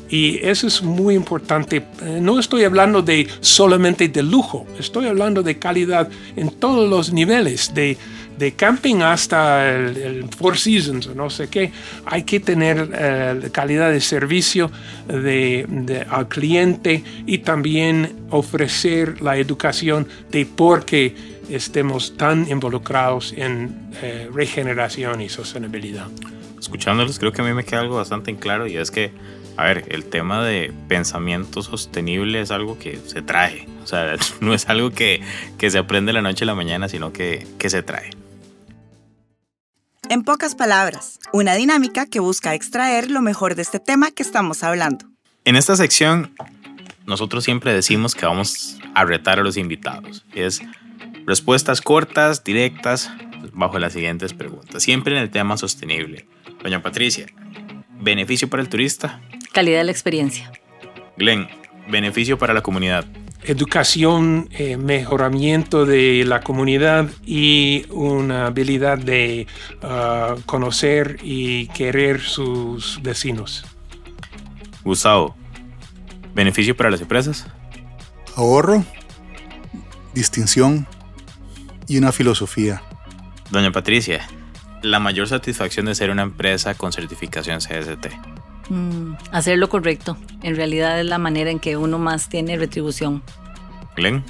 Y 0.09 0.37
eso 0.37 0.67
es 0.67 0.81
muy 0.81 1.13
importante. 1.13 1.83
Eh, 2.01 2.19
no 2.21 2.39
estoy 2.39 2.63
hablando 2.63 3.01
de 3.01 3.27
solamente 3.41 4.07
de 4.07 4.23
lujo, 4.23 4.65
estoy 4.79 5.07
hablando 5.07 5.43
de 5.43 5.59
calidad 5.59 6.09
en 6.37 6.51
todos 6.51 6.89
los 6.89 7.11
niveles, 7.11 7.73
de, 7.73 7.97
de 8.37 8.53
camping 8.53 9.01
hasta 9.01 9.69
el, 9.69 10.25
Four 10.37 10.57
Seasons 10.57 11.15
no 11.15 11.29
sé 11.29 11.47
qué, 11.49 11.71
hay 12.05 12.23
que 12.23 12.39
tener 12.39 12.89
eh, 12.93 13.49
calidad 13.51 13.91
de 13.91 14.01
servicio 14.01 14.71
de, 15.07 16.05
al 16.09 16.27
cliente 16.27 17.03
y 17.25 17.39
también 17.39 18.15
ofrecer 18.29 19.21
la 19.21 19.37
educación 19.37 20.07
de 20.31 20.45
por 20.45 20.85
qué 20.85 21.15
estemos 21.49 22.17
tan 22.17 22.49
involucrados 22.49 23.33
en 23.35 23.89
eh, 24.01 24.29
regeneración 24.33 25.21
y 25.21 25.29
sostenibilidad. 25.29 26.07
Escuchándolos 26.59 27.19
creo 27.19 27.31
que 27.31 27.41
a 27.41 27.45
mí 27.45 27.53
me 27.53 27.63
queda 27.63 27.81
algo 27.81 27.95
bastante 27.95 28.35
claro 28.35 28.67
y 28.67 28.77
es 28.77 28.91
que, 28.91 29.11
a 29.55 29.63
ver, 29.63 29.85
el 29.89 30.05
tema 30.05 30.45
de 30.45 30.73
pensamiento 30.87 31.61
sostenible 31.61 32.41
es 32.41 32.51
algo 32.51 32.77
que 32.77 32.99
se 33.05 33.21
trae. 33.21 33.67
O 33.83 33.87
sea, 33.87 34.15
no 34.41 34.53
es 34.53 34.67
algo 34.67 34.91
que, 34.91 35.21
que 35.57 35.69
se 35.69 35.77
aprende 35.77 36.13
la 36.13 36.21
noche 36.21 36.43
a 36.43 36.47
la 36.47 36.55
mañana, 36.55 36.89
sino 36.89 37.13
que, 37.13 37.47
que 37.57 37.69
se 37.69 37.83
trae. 37.83 38.16
En 40.09 40.23
pocas 40.23 40.55
palabras, 40.55 41.19
una 41.33 41.55
dinámica 41.55 42.05
que 42.05 42.21
busca 42.21 42.53
extraer 42.53 43.11
lo 43.11 43.21
mejor 43.21 43.55
de 43.55 43.61
este 43.61 43.79
tema 43.79 44.11
que 44.11 44.23
estamos 44.23 44.63
hablando. 44.63 45.05
En 45.43 45.57
esta 45.57 45.75
sección, 45.75 46.33
nosotros 47.05 47.43
siempre 47.43 47.73
decimos 47.73 48.15
que 48.15 48.25
vamos 48.25 48.77
a 48.95 49.03
retar 49.03 49.37
a 49.39 49.43
los 49.43 49.57
invitados. 49.57 50.25
Es 50.33 50.61
respuestas 51.25 51.81
cortas, 51.81 52.45
directas, 52.45 53.11
bajo 53.51 53.79
las 53.79 53.91
siguientes 53.91 54.33
preguntas. 54.33 54.81
Siempre 54.81 55.13
en 55.13 55.21
el 55.21 55.29
tema 55.29 55.57
sostenible. 55.57 56.25
Doña 56.63 56.81
Patricia, 56.81 57.25
beneficio 57.99 58.49
para 58.49 58.63
el 58.63 58.69
turista. 58.69 59.21
Calidad 59.51 59.79
de 59.79 59.83
la 59.83 59.91
experiencia. 59.91 60.53
Glenn, 61.17 61.49
beneficio 61.89 62.37
para 62.37 62.53
la 62.53 62.61
comunidad 62.61 63.05
educación, 63.47 64.49
eh, 64.51 64.77
mejoramiento 64.77 65.85
de 65.85 66.23
la 66.25 66.41
comunidad 66.41 67.09
y 67.25 67.85
una 67.89 68.47
habilidad 68.47 68.97
de 68.97 69.47
ah, 69.81 70.35
conocer 70.45 71.17
y 71.23 71.67
querer 71.67 72.19
sus 72.21 73.01
vecinos. 73.01 73.65
Gustavo, 74.83 75.35
¿beneficio 76.35 76.75
para 76.75 76.89
las 76.91 77.01
empresas? 77.01 77.47
Ahorro, 78.35 78.83
distinción 80.13 80.87
y 81.87 81.97
una 81.97 82.11
filosofía. 82.11 82.81
Doña 83.49 83.71
Patricia, 83.71 84.27
la 84.81 84.99
mayor 84.99 85.27
satisfacción 85.27 85.85
de 85.85 85.95
ser 85.95 86.09
una 86.09 86.23
empresa 86.23 86.75
con 86.75 86.91
certificación 86.91 87.59
CST. 87.59 88.36
Mm, 88.69 89.13
hacer 89.31 89.57
lo 89.57 89.69
correcto. 89.69 90.17
En 90.43 90.55
realidad 90.55 90.99
es 90.99 91.05
la 91.05 91.17
manera 91.17 91.49
en 91.49 91.59
que 91.59 91.77
uno 91.77 91.99
más 91.99 92.29
tiene 92.29 92.57
retribución. 92.57 93.23
Glenn. 93.95 94.23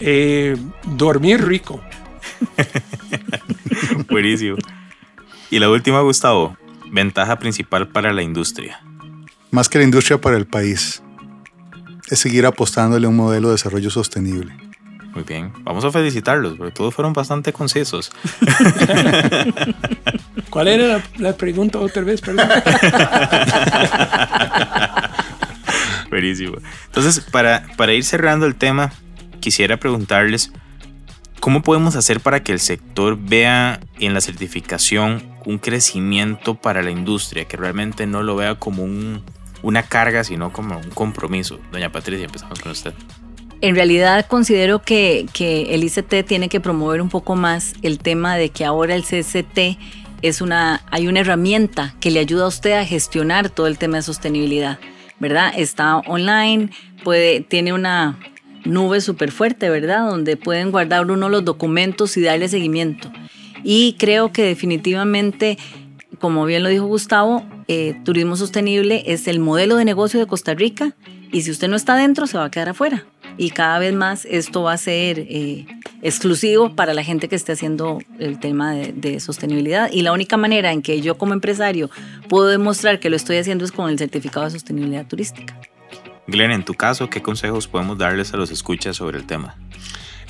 Eh, 0.00 0.56
dormir 0.84 1.44
rico. 1.44 1.80
Buenísimo. 4.10 4.56
Y 5.50 5.58
la 5.58 5.70
última, 5.70 6.00
Gustavo. 6.00 6.56
Ventaja 6.90 7.38
principal 7.38 7.88
para 7.88 8.12
la 8.12 8.22
industria. 8.22 8.80
Más 9.50 9.68
que 9.68 9.78
la 9.78 9.84
industria 9.84 10.20
para 10.20 10.36
el 10.36 10.46
país. 10.46 11.02
Es 12.08 12.20
seguir 12.20 12.46
apostándole 12.46 13.06
a 13.06 13.10
un 13.10 13.16
modelo 13.16 13.48
de 13.48 13.54
desarrollo 13.54 13.90
sostenible. 13.90 14.65
Muy 15.16 15.24
bien, 15.24 15.50
vamos 15.62 15.82
a 15.82 15.90
felicitarlos, 15.90 16.58
porque 16.58 16.72
todos 16.72 16.94
fueron 16.94 17.14
bastante 17.14 17.50
concisos. 17.50 18.12
¿Cuál 20.50 20.68
era 20.68 21.02
la, 21.16 21.36
pregunta 21.38 21.78
otra 21.78 22.02
vez? 22.02 22.20
Perdón. 22.20 22.46
Buenísimo. 26.10 26.58
Entonces, 26.84 27.20
para, 27.20 27.66
para 27.78 27.94
ir 27.94 28.04
cerrando 28.04 28.44
el 28.44 28.56
tema, 28.56 28.92
quisiera 29.40 29.78
preguntarles, 29.78 30.52
¿cómo 31.40 31.62
podemos 31.62 31.96
hacer 31.96 32.20
para 32.20 32.42
que 32.42 32.52
el 32.52 32.60
sector 32.60 33.16
vea 33.18 33.80
en 33.98 34.12
la 34.12 34.20
certificación 34.20 35.22
un 35.46 35.56
crecimiento 35.56 36.56
para 36.56 36.82
la 36.82 36.90
industria, 36.90 37.46
que 37.46 37.56
realmente 37.56 38.06
no 38.06 38.22
lo 38.22 38.36
vea 38.36 38.56
como 38.56 38.82
un, 38.82 39.22
una 39.62 39.82
carga, 39.82 40.24
sino 40.24 40.52
como 40.52 40.76
un 40.76 40.90
compromiso? 40.90 41.58
Doña 41.72 41.90
Patricia, 41.90 42.26
empezamos 42.26 42.60
con 42.60 42.72
usted. 42.72 42.92
En 43.62 43.74
realidad 43.74 44.26
considero 44.26 44.82
que, 44.82 45.26
el 45.38 45.84
ICT 45.84 46.26
tiene 46.26 46.48
que 46.48 46.60
promover 46.60 47.00
un 47.00 47.08
poco 47.08 47.36
más 47.36 47.74
el 47.82 47.98
tema 47.98 48.36
de 48.36 48.50
que 48.50 48.64
ahora 48.64 48.94
el 48.94 49.02
CCT 49.02 49.78
es 50.22 50.40
una, 50.40 50.82
hay 50.90 51.08
una 51.08 51.20
herramienta 51.20 51.94
que 52.00 52.10
le 52.10 52.20
ayuda 52.20 52.44
a 52.44 52.48
usted 52.48 52.72
a 52.72 52.84
gestionar 52.84 53.48
todo 53.48 53.66
el 53.66 53.78
tema 53.78 53.96
de 53.96 54.02
sostenibilidad, 54.02 54.78
¿verdad? 55.20 55.52
Está 55.56 55.98
online, 55.98 56.70
tiene 57.48 57.72
una 57.72 58.18
nube 58.64 59.00
súper 59.00 59.30
fuerte, 59.30 59.70
¿verdad? 59.70 60.10
Donde 60.10 60.36
pueden 60.36 60.70
guardar 60.70 61.10
uno 61.10 61.28
los 61.28 61.44
documentos 61.44 62.16
y 62.16 62.22
darle 62.22 62.48
seguimiento. 62.48 63.10
Y 63.64 63.94
creo 63.98 64.32
que 64.32 64.42
definitivamente, 64.42 65.56
como 66.20 66.44
bien 66.44 66.62
lo 66.62 66.68
dijo 66.68 66.86
Gustavo, 66.86 67.44
eh, 67.68 67.98
turismo 68.04 68.36
sostenible 68.36 69.02
es 69.06 69.28
el 69.28 69.38
modelo 69.38 69.76
de 69.76 69.84
negocio 69.84 70.20
de 70.20 70.26
Costa 70.26 70.54
Rica 70.54 70.94
y 71.32 71.42
si 71.42 71.50
usted 71.50 71.68
no 71.68 71.76
está 71.76 71.96
dentro 71.96 72.26
se 72.26 72.38
va 72.38 72.44
a 72.44 72.50
quedar 72.50 72.68
afuera 72.68 73.04
y 73.38 73.50
cada 73.50 73.78
vez 73.78 73.94
más 73.94 74.26
esto 74.30 74.62
va 74.62 74.72
a 74.72 74.76
ser 74.78 75.18
eh, 75.18 75.66
exclusivo 76.02 76.74
para 76.74 76.94
la 76.94 77.02
gente 77.02 77.28
que 77.28 77.36
esté 77.36 77.52
haciendo 77.52 77.98
el 78.18 78.38
tema 78.38 78.72
de, 78.72 79.20
sostenibilidad. 79.20 79.90
Y 79.92 80.02
la 80.02 80.12
única 80.12 80.36
manera 80.36 80.72
en 80.72 80.82
que 80.82 81.00
yo 81.00 81.18
como 81.18 81.32
empresario 81.32 81.90
puedo 82.28 82.48
demostrar 82.48 83.00
que 83.00 83.10
lo 83.10 83.16
estoy 83.16 83.36
haciendo 83.38 83.64
es 83.64 83.72
con 83.72 83.90
el 83.90 83.98
certificado 83.98 84.46
de 84.46 84.52
sostenibilidad 84.52 85.06
turística. 85.06 85.58
Glenn, 86.26 86.50
en 86.50 86.64
tu 86.64 86.74
caso, 86.74 87.08
¿qué 87.08 87.22
consejos 87.22 87.68
podemos 87.68 87.98
darles 87.98 88.32
a 88.34 88.36
los 88.36 88.50
escuchas 88.50 88.96
sobre 88.96 89.18
el 89.18 89.26
tema? 89.26 89.56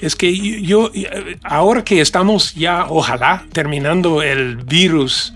Es 0.01 0.15
que 0.15 0.61
yo, 0.63 0.91
ahora 1.43 1.83
que 1.83 2.01
estamos 2.01 2.55
ya, 2.55 2.87
ojalá, 2.89 3.47
terminando 3.53 4.23
el 4.23 4.57
virus 4.57 5.33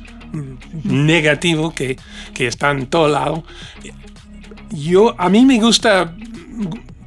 negativo 0.85 1.75
que, 1.75 1.97
que 2.35 2.47
está 2.47 2.71
en 2.71 2.87
todo 2.87 3.09
lado, 3.09 3.43
yo, 4.71 5.19
a 5.19 5.29
mí 5.31 5.47
me 5.47 5.59
gusta 5.59 6.15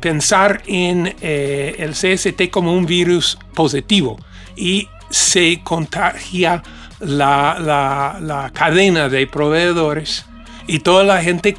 pensar 0.03 0.61
en 0.67 1.15
eh, 1.21 1.77
el 1.79 1.91
CST 1.91 2.49
como 2.51 2.73
un 2.73 2.85
virus 2.85 3.37
positivo 3.53 4.19
y 4.53 4.89
se 5.09 5.61
contagia 5.63 6.61
la, 6.99 7.57
la, 7.57 8.17
la 8.19 8.51
cadena 8.53 9.07
de 9.07 9.25
proveedores 9.27 10.25
y 10.67 10.79
toda 10.79 11.05
la 11.05 11.21
gente 11.21 11.55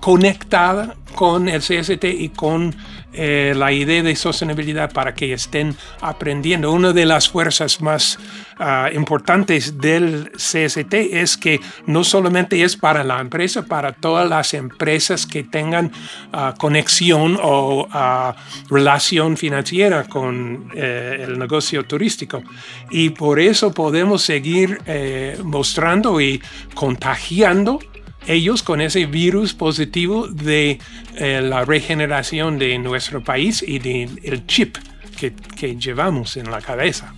conectada 0.00 0.96
con 1.14 1.50
el 1.50 1.60
CST 1.60 2.04
y 2.04 2.30
con 2.30 2.74
eh, 3.12 3.54
la 3.56 3.72
idea 3.72 4.02
de 4.02 4.16
sostenibilidad 4.16 4.92
para 4.92 5.14
que 5.14 5.32
estén 5.32 5.76
aprendiendo. 6.00 6.72
Una 6.72 6.92
de 6.92 7.06
las 7.06 7.28
fuerzas 7.28 7.80
más 7.80 8.18
ah, 8.58 8.90
importantes 8.92 9.78
del 9.78 10.32
CST 10.32 10.94
es 10.94 11.36
que 11.36 11.60
no 11.86 12.04
solamente 12.04 12.62
es 12.62 12.76
para 12.76 13.04
la 13.04 13.20
empresa, 13.20 13.62
para 13.66 13.92
todas 13.92 14.28
las 14.28 14.54
empresas 14.54 15.26
que 15.26 15.44
tengan 15.44 15.92
ah, 16.32 16.54
conexión 16.58 17.38
o 17.42 17.86
ah, 17.90 18.34
relación 18.70 19.36
financiera 19.36 20.04
con 20.04 20.70
eh, 20.74 21.18
el 21.20 21.38
negocio 21.38 21.84
turístico. 21.84 22.42
Y 22.90 23.10
por 23.10 23.40
eso 23.40 23.72
podemos 23.72 24.22
seguir 24.22 24.80
eh, 24.86 25.38
mostrando 25.42 26.20
y 26.20 26.42
contagiando 26.74 27.78
ellos 28.26 28.62
con 28.62 28.80
ese 28.80 29.06
virus 29.06 29.54
positivo 29.54 30.28
de 30.28 30.78
eh, 31.16 31.40
la 31.42 31.64
regeneración 31.64 32.58
de 32.58 32.78
nuestro 32.78 33.22
país 33.22 33.64
y 33.66 33.78
del 33.78 34.20
el 34.22 34.46
chip 34.46 34.76
que, 35.18 35.34
que, 35.34 35.76
llevamos 35.76 36.36
en 36.36 36.50
la 36.50 36.60
cabeza. 36.60 37.14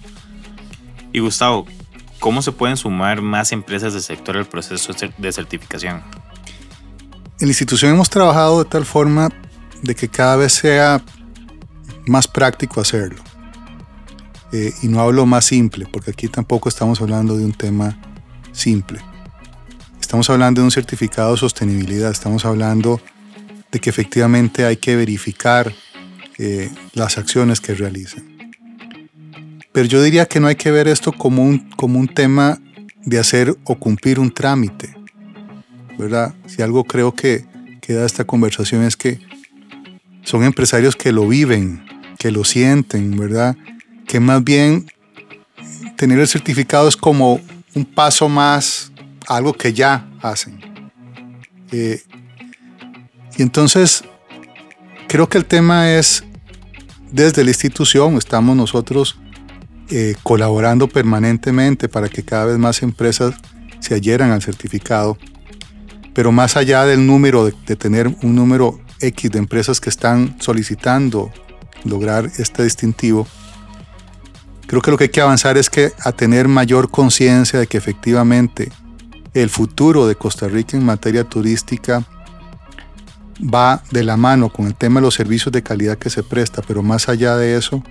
Y 1.12 1.20
Gustavo, 1.20 1.66
¿cómo 2.18 2.42
se 2.42 2.52
pueden 2.52 2.76
sumar 2.76 3.22
más 3.22 3.52
empresas 3.52 3.92
del 3.92 4.02
sector 4.02 4.36
al 4.36 4.46
proceso 4.46 4.92
de 5.18 5.32
certificación? 5.32 6.02
En 7.40 7.46
la 7.46 7.48
institución 7.48 7.92
hemos 7.92 8.10
trabajado 8.10 8.64
de 8.64 8.70
tal 8.70 8.84
forma 8.84 9.28
de 9.82 9.94
que 9.94 10.08
cada 10.08 10.36
vez 10.36 10.52
sea 10.52 11.02
más 12.06 12.26
práctico 12.26 12.80
hacerlo. 12.80 13.22
Eh, 14.52 14.72
y 14.82 14.88
no 14.88 15.00
hablo 15.00 15.26
más 15.26 15.46
simple, 15.46 15.86
porque 15.90 16.12
aquí 16.12 16.28
tampoco 16.28 16.68
estamos 16.68 17.00
hablando 17.00 17.36
de 17.36 17.44
un 17.44 17.52
tema 17.52 17.98
simple 18.52 19.00
Estamos 20.04 20.28
hablando 20.28 20.60
de 20.60 20.66
un 20.66 20.70
certificado 20.70 21.32
de 21.32 21.38
sostenibilidad, 21.38 22.10
estamos 22.10 22.44
hablando 22.44 23.00
de 23.72 23.80
que 23.80 23.88
efectivamente 23.88 24.66
hay 24.66 24.76
que 24.76 24.96
verificar 24.96 25.72
eh, 26.36 26.70
las 26.92 27.16
acciones 27.16 27.58
que 27.58 27.74
realizan. 27.74 28.22
Pero 29.72 29.86
yo 29.86 30.02
diría 30.02 30.26
que 30.26 30.40
no 30.40 30.46
hay 30.46 30.56
que 30.56 30.70
ver 30.70 30.88
esto 30.88 31.10
como 31.10 31.42
un, 31.42 31.70
como 31.70 31.98
un 31.98 32.06
tema 32.06 32.60
de 33.02 33.18
hacer 33.18 33.56
o 33.64 33.76
cumplir 33.76 34.20
un 34.20 34.30
trámite, 34.30 34.94
¿verdad? 35.98 36.34
Si 36.48 36.60
algo 36.60 36.84
creo 36.84 37.14
que, 37.14 37.46
que 37.80 37.94
da 37.94 38.04
esta 38.04 38.26
conversación 38.26 38.82
es 38.82 38.98
que 38.98 39.20
son 40.22 40.44
empresarios 40.44 40.96
que 40.96 41.12
lo 41.12 41.26
viven, 41.26 41.82
que 42.18 42.30
lo 42.30 42.44
sienten, 42.44 43.16
¿verdad? 43.16 43.56
Que 44.06 44.20
más 44.20 44.44
bien 44.44 44.84
tener 45.96 46.18
el 46.18 46.28
certificado 46.28 46.88
es 46.88 46.96
como 46.98 47.40
un 47.74 47.86
paso 47.86 48.28
más 48.28 48.92
algo 49.28 49.52
que 49.52 49.72
ya 49.72 50.08
hacen. 50.22 50.60
Eh, 51.72 52.02
y 53.36 53.42
entonces, 53.42 54.04
creo 55.08 55.28
que 55.28 55.38
el 55.38 55.44
tema 55.44 55.90
es, 55.90 56.24
desde 57.10 57.44
la 57.44 57.50
institución, 57.50 58.16
estamos 58.16 58.56
nosotros 58.56 59.18
eh, 59.90 60.14
colaborando 60.22 60.88
permanentemente 60.88 61.88
para 61.88 62.08
que 62.08 62.24
cada 62.24 62.46
vez 62.46 62.58
más 62.58 62.82
empresas 62.82 63.34
se 63.80 63.94
adhieran 63.94 64.30
al 64.30 64.42
certificado, 64.42 65.18
pero 66.14 66.32
más 66.32 66.56
allá 66.56 66.84
del 66.84 67.06
número, 67.06 67.44
de, 67.44 67.54
de 67.66 67.76
tener 67.76 68.08
un 68.22 68.34
número 68.34 68.80
X 69.00 69.30
de 69.30 69.38
empresas 69.38 69.80
que 69.80 69.90
están 69.90 70.36
solicitando 70.40 71.30
lograr 71.84 72.30
este 72.38 72.62
distintivo, 72.62 73.26
creo 74.66 74.80
que 74.80 74.90
lo 74.90 74.96
que 74.96 75.04
hay 75.04 75.10
que 75.10 75.20
avanzar 75.20 75.58
es 75.58 75.68
que 75.68 75.92
a 76.04 76.12
tener 76.12 76.48
mayor 76.48 76.90
conciencia 76.90 77.58
de 77.58 77.66
que 77.66 77.76
efectivamente 77.76 78.72
el 79.34 79.50
futuro 79.50 80.06
de 80.06 80.14
Costa 80.14 80.48
Rica 80.48 80.76
en 80.76 80.84
materia 80.84 81.24
turística 81.24 82.04
va 83.42 83.82
de 83.90 84.04
la 84.04 84.16
mano 84.16 84.48
con 84.48 84.66
el 84.66 84.74
tema 84.74 85.00
de 85.00 85.06
los 85.06 85.14
servicios 85.14 85.52
de 85.52 85.62
calidad 85.62 85.98
que 85.98 86.08
se 86.08 86.22
presta, 86.22 86.62
pero 86.62 86.82
más 86.82 87.08
allá 87.08 87.36
de 87.36 87.56
eso 87.56 87.82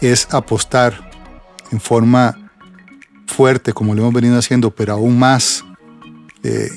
es 0.00 0.28
apostar 0.32 1.10
en 1.70 1.80
forma 1.80 2.50
fuerte, 3.26 3.72
como 3.72 3.94
lo 3.94 4.02
hemos 4.02 4.14
venido 4.14 4.38
haciendo, 4.38 4.70
pero 4.70 4.94
aún 4.94 5.18
más 5.18 5.64
eh, 6.42 6.70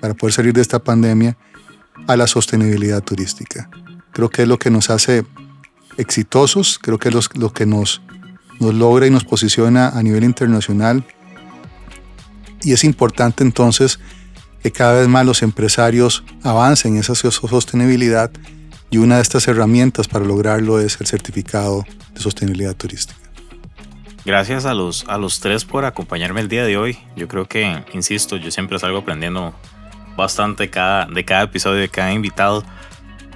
para 0.00 0.14
poder 0.14 0.32
salir 0.32 0.52
de 0.52 0.62
esta 0.62 0.78
pandemia, 0.78 1.36
a 2.06 2.16
la 2.16 2.26
sostenibilidad 2.26 3.02
turística. 3.02 3.68
Creo 4.12 4.30
que 4.30 4.42
es 4.42 4.48
lo 4.48 4.58
que 4.58 4.70
nos 4.70 4.90
hace 4.90 5.26
exitosos, 5.96 6.78
creo 6.80 6.98
que 6.98 7.08
es 7.08 7.28
lo 7.34 7.52
que 7.52 7.66
nos, 7.66 8.02
nos 8.60 8.74
logra 8.74 9.06
y 9.06 9.10
nos 9.10 9.24
posiciona 9.24 9.88
a 9.88 10.02
nivel 10.02 10.24
internacional 10.24 11.04
y 12.62 12.72
es 12.72 12.84
importante 12.84 13.44
entonces 13.44 14.00
que 14.62 14.72
cada 14.72 14.94
vez 14.94 15.08
más 15.08 15.24
los 15.24 15.42
empresarios 15.42 16.24
avancen 16.42 16.94
en 16.94 17.00
esa 17.00 17.14
sostenibilidad 17.14 18.30
y 18.90 18.98
una 18.98 19.16
de 19.16 19.22
estas 19.22 19.46
herramientas 19.48 20.08
para 20.08 20.24
lograrlo 20.24 20.80
es 20.80 21.00
el 21.00 21.06
certificado 21.06 21.84
de 22.14 22.20
sostenibilidad 22.20 22.74
turística. 22.74 23.18
Gracias 24.24 24.66
a 24.66 24.74
los, 24.74 25.04
a 25.06 25.18
los 25.18 25.40
tres 25.40 25.64
por 25.64 25.84
acompañarme 25.84 26.40
el 26.40 26.48
día 26.48 26.64
de 26.64 26.76
hoy. 26.76 26.98
Yo 27.14 27.28
creo 27.28 27.46
que, 27.46 27.84
insisto, 27.92 28.36
yo 28.36 28.50
siempre 28.50 28.78
salgo 28.78 28.98
aprendiendo 28.98 29.54
bastante 30.16 30.68
cada, 30.68 31.06
de 31.06 31.24
cada 31.24 31.42
episodio, 31.42 31.80
de 31.80 31.88
cada 31.88 32.12
invitado. 32.12 32.64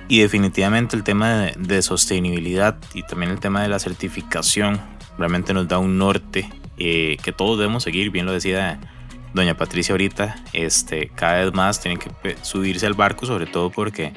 Y 0.08 0.20
definitivamente 0.20 0.96
el 0.96 1.04
tema 1.04 1.36
de, 1.36 1.54
de, 1.56 1.82
sostenibilidad 1.82 2.76
y 2.94 3.04
también 3.04 3.30
el 3.30 3.38
tema 3.38 3.62
de 3.62 3.68
la 3.68 3.78
certificación 3.78 4.80
realmente 5.16 5.54
nos 5.54 5.68
da 5.68 5.78
un 5.78 5.98
norte 5.98 6.50
eh, 6.78 7.18
que 7.22 7.30
todos 7.30 7.58
debemos 7.58 7.84
seguir, 7.84 8.10
bien 8.10 8.26
lo 8.26 8.32
decía 8.32 8.80
doña 9.34 9.56
Patricia 9.56 9.92
ahorita, 9.92 10.36
este, 10.52 11.10
cada 11.14 11.44
vez 11.44 11.54
más 11.54 11.80
tiene 11.80 11.98
que 11.98 12.36
subirse 12.42 12.86
al 12.86 12.94
barco, 12.94 13.26
sobre 13.26 13.46
todo 13.46 13.70
porque 13.70 14.12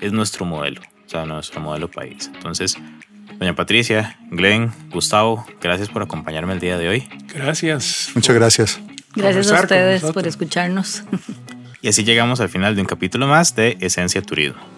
es 0.00 0.12
nuestro 0.12 0.44
modelo, 0.44 0.80
o 0.80 1.08
sea, 1.08 1.24
nuestro 1.24 1.60
modelo 1.60 1.90
país. 1.90 2.30
Entonces, 2.34 2.76
doña 3.38 3.54
Patricia, 3.54 4.18
Glenn, 4.30 4.72
Gustavo, 4.90 5.46
gracias 5.60 5.88
por 5.88 6.02
acompañarme 6.02 6.54
el 6.54 6.60
día 6.60 6.78
de 6.78 6.88
hoy. 6.88 7.08
Gracias. 7.34 8.10
Muchas 8.14 8.34
gracias. 8.34 8.80
Gracias 9.14 9.50
a 9.50 9.60
ustedes 9.60 10.02
por 10.02 10.26
escucharnos. 10.26 11.04
Y 11.82 11.88
así 11.88 12.04
llegamos 12.04 12.40
al 12.40 12.48
final 12.48 12.76
de 12.76 12.80
un 12.80 12.86
capítulo 12.86 13.26
más 13.26 13.56
de 13.56 13.76
Esencia 13.80 14.22
Turismo. 14.22 14.71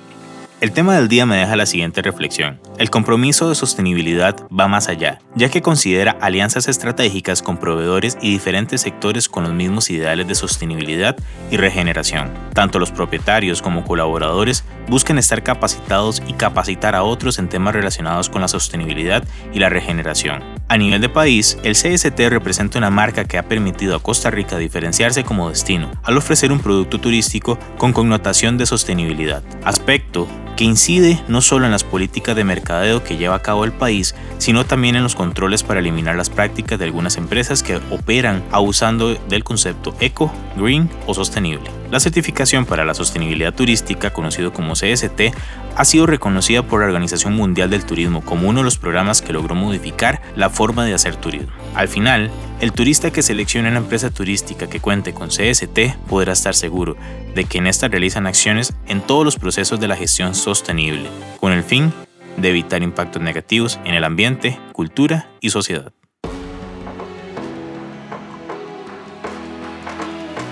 El 0.64 0.72
tema 0.72 0.96
del 0.96 1.08
día 1.08 1.26
me 1.26 1.36
deja 1.36 1.56
la 1.56 1.66
siguiente 1.66 2.00
reflexión. 2.00 2.58
El 2.78 2.88
compromiso 2.88 3.50
de 3.50 3.54
sostenibilidad 3.54 4.34
va 4.48 4.66
más 4.66 4.88
allá, 4.88 5.18
ya 5.34 5.50
que 5.50 5.60
considera 5.60 6.16
alianzas 6.22 6.68
estratégicas 6.68 7.42
con 7.42 7.58
proveedores 7.58 8.16
y 8.22 8.30
diferentes 8.30 8.80
sectores 8.80 9.28
con 9.28 9.44
los 9.44 9.52
mismos 9.52 9.90
ideales 9.90 10.26
de 10.26 10.34
sostenibilidad 10.34 11.18
y 11.50 11.58
regeneración. 11.58 12.32
Tanto 12.54 12.78
los 12.78 12.90
propietarios 12.90 13.60
como 13.60 13.84
colaboradores 13.84 14.64
buscan 14.88 15.18
estar 15.18 15.42
capacitados 15.42 16.22
y 16.26 16.32
capacitar 16.32 16.94
a 16.94 17.02
otros 17.02 17.38
en 17.38 17.50
temas 17.50 17.74
relacionados 17.74 18.30
con 18.30 18.40
la 18.40 18.48
sostenibilidad 18.48 19.22
y 19.52 19.58
la 19.58 19.68
regeneración. 19.68 20.42
A 20.68 20.78
nivel 20.78 21.02
de 21.02 21.10
país, 21.10 21.58
el 21.62 21.74
CST 21.74 22.18
representa 22.30 22.78
una 22.78 22.88
marca 22.88 23.26
que 23.26 23.36
ha 23.36 23.42
permitido 23.42 23.96
a 23.96 24.02
Costa 24.02 24.30
Rica 24.30 24.56
diferenciarse 24.56 25.24
como 25.24 25.50
destino 25.50 25.92
al 26.02 26.16
ofrecer 26.16 26.52
un 26.52 26.60
producto 26.60 26.98
turístico 26.98 27.58
con 27.76 27.92
connotación 27.92 28.56
de 28.56 28.64
sostenibilidad, 28.64 29.42
aspecto 29.62 30.26
que 30.56 30.64
incide 30.64 31.22
no 31.28 31.40
solo 31.40 31.66
en 31.66 31.72
las 31.72 31.84
políticas 31.84 32.36
de 32.36 32.44
mercadeo 32.44 33.02
que 33.02 33.16
lleva 33.16 33.36
a 33.36 33.42
cabo 33.42 33.64
el 33.64 33.72
país, 33.72 34.14
sino 34.38 34.64
también 34.64 34.96
en 34.96 35.02
los 35.02 35.14
controles 35.14 35.62
para 35.62 35.80
eliminar 35.80 36.16
las 36.16 36.30
prácticas 36.30 36.78
de 36.78 36.84
algunas 36.84 37.16
empresas 37.16 37.62
que 37.62 37.76
operan 37.90 38.44
abusando 38.50 39.14
del 39.14 39.44
concepto 39.44 39.94
eco, 40.00 40.32
green 40.56 40.90
o 41.06 41.14
sostenible. 41.14 41.70
La 41.94 42.00
certificación 42.00 42.66
para 42.66 42.84
la 42.84 42.92
sostenibilidad 42.92 43.54
turística, 43.54 44.12
conocido 44.12 44.52
como 44.52 44.72
CST, 44.72 45.32
ha 45.76 45.84
sido 45.84 46.06
reconocida 46.06 46.64
por 46.64 46.80
la 46.80 46.86
Organización 46.86 47.34
Mundial 47.34 47.70
del 47.70 47.86
Turismo 47.86 48.24
como 48.24 48.48
uno 48.48 48.58
de 48.58 48.64
los 48.64 48.78
programas 48.78 49.22
que 49.22 49.32
logró 49.32 49.54
modificar 49.54 50.20
la 50.34 50.50
forma 50.50 50.84
de 50.84 50.92
hacer 50.92 51.14
turismo. 51.14 51.52
Al 51.76 51.86
final, 51.86 52.32
el 52.60 52.72
turista 52.72 53.12
que 53.12 53.22
seleccione 53.22 53.68
una 53.68 53.78
empresa 53.78 54.10
turística 54.10 54.68
que 54.68 54.80
cuente 54.80 55.14
con 55.14 55.28
CST 55.28 55.94
podrá 56.08 56.32
estar 56.32 56.56
seguro 56.56 56.96
de 57.36 57.44
que 57.44 57.58
en 57.58 57.68
esta 57.68 57.86
realizan 57.86 58.26
acciones 58.26 58.74
en 58.88 59.00
todos 59.00 59.24
los 59.24 59.36
procesos 59.36 59.78
de 59.78 59.86
la 59.86 59.94
gestión 59.94 60.34
sostenible, 60.34 61.08
con 61.38 61.52
el 61.52 61.62
fin 61.62 61.92
de 62.36 62.50
evitar 62.50 62.82
impactos 62.82 63.22
negativos 63.22 63.78
en 63.84 63.94
el 63.94 64.02
ambiente, 64.02 64.58
cultura 64.72 65.28
y 65.40 65.50
sociedad. 65.50 65.92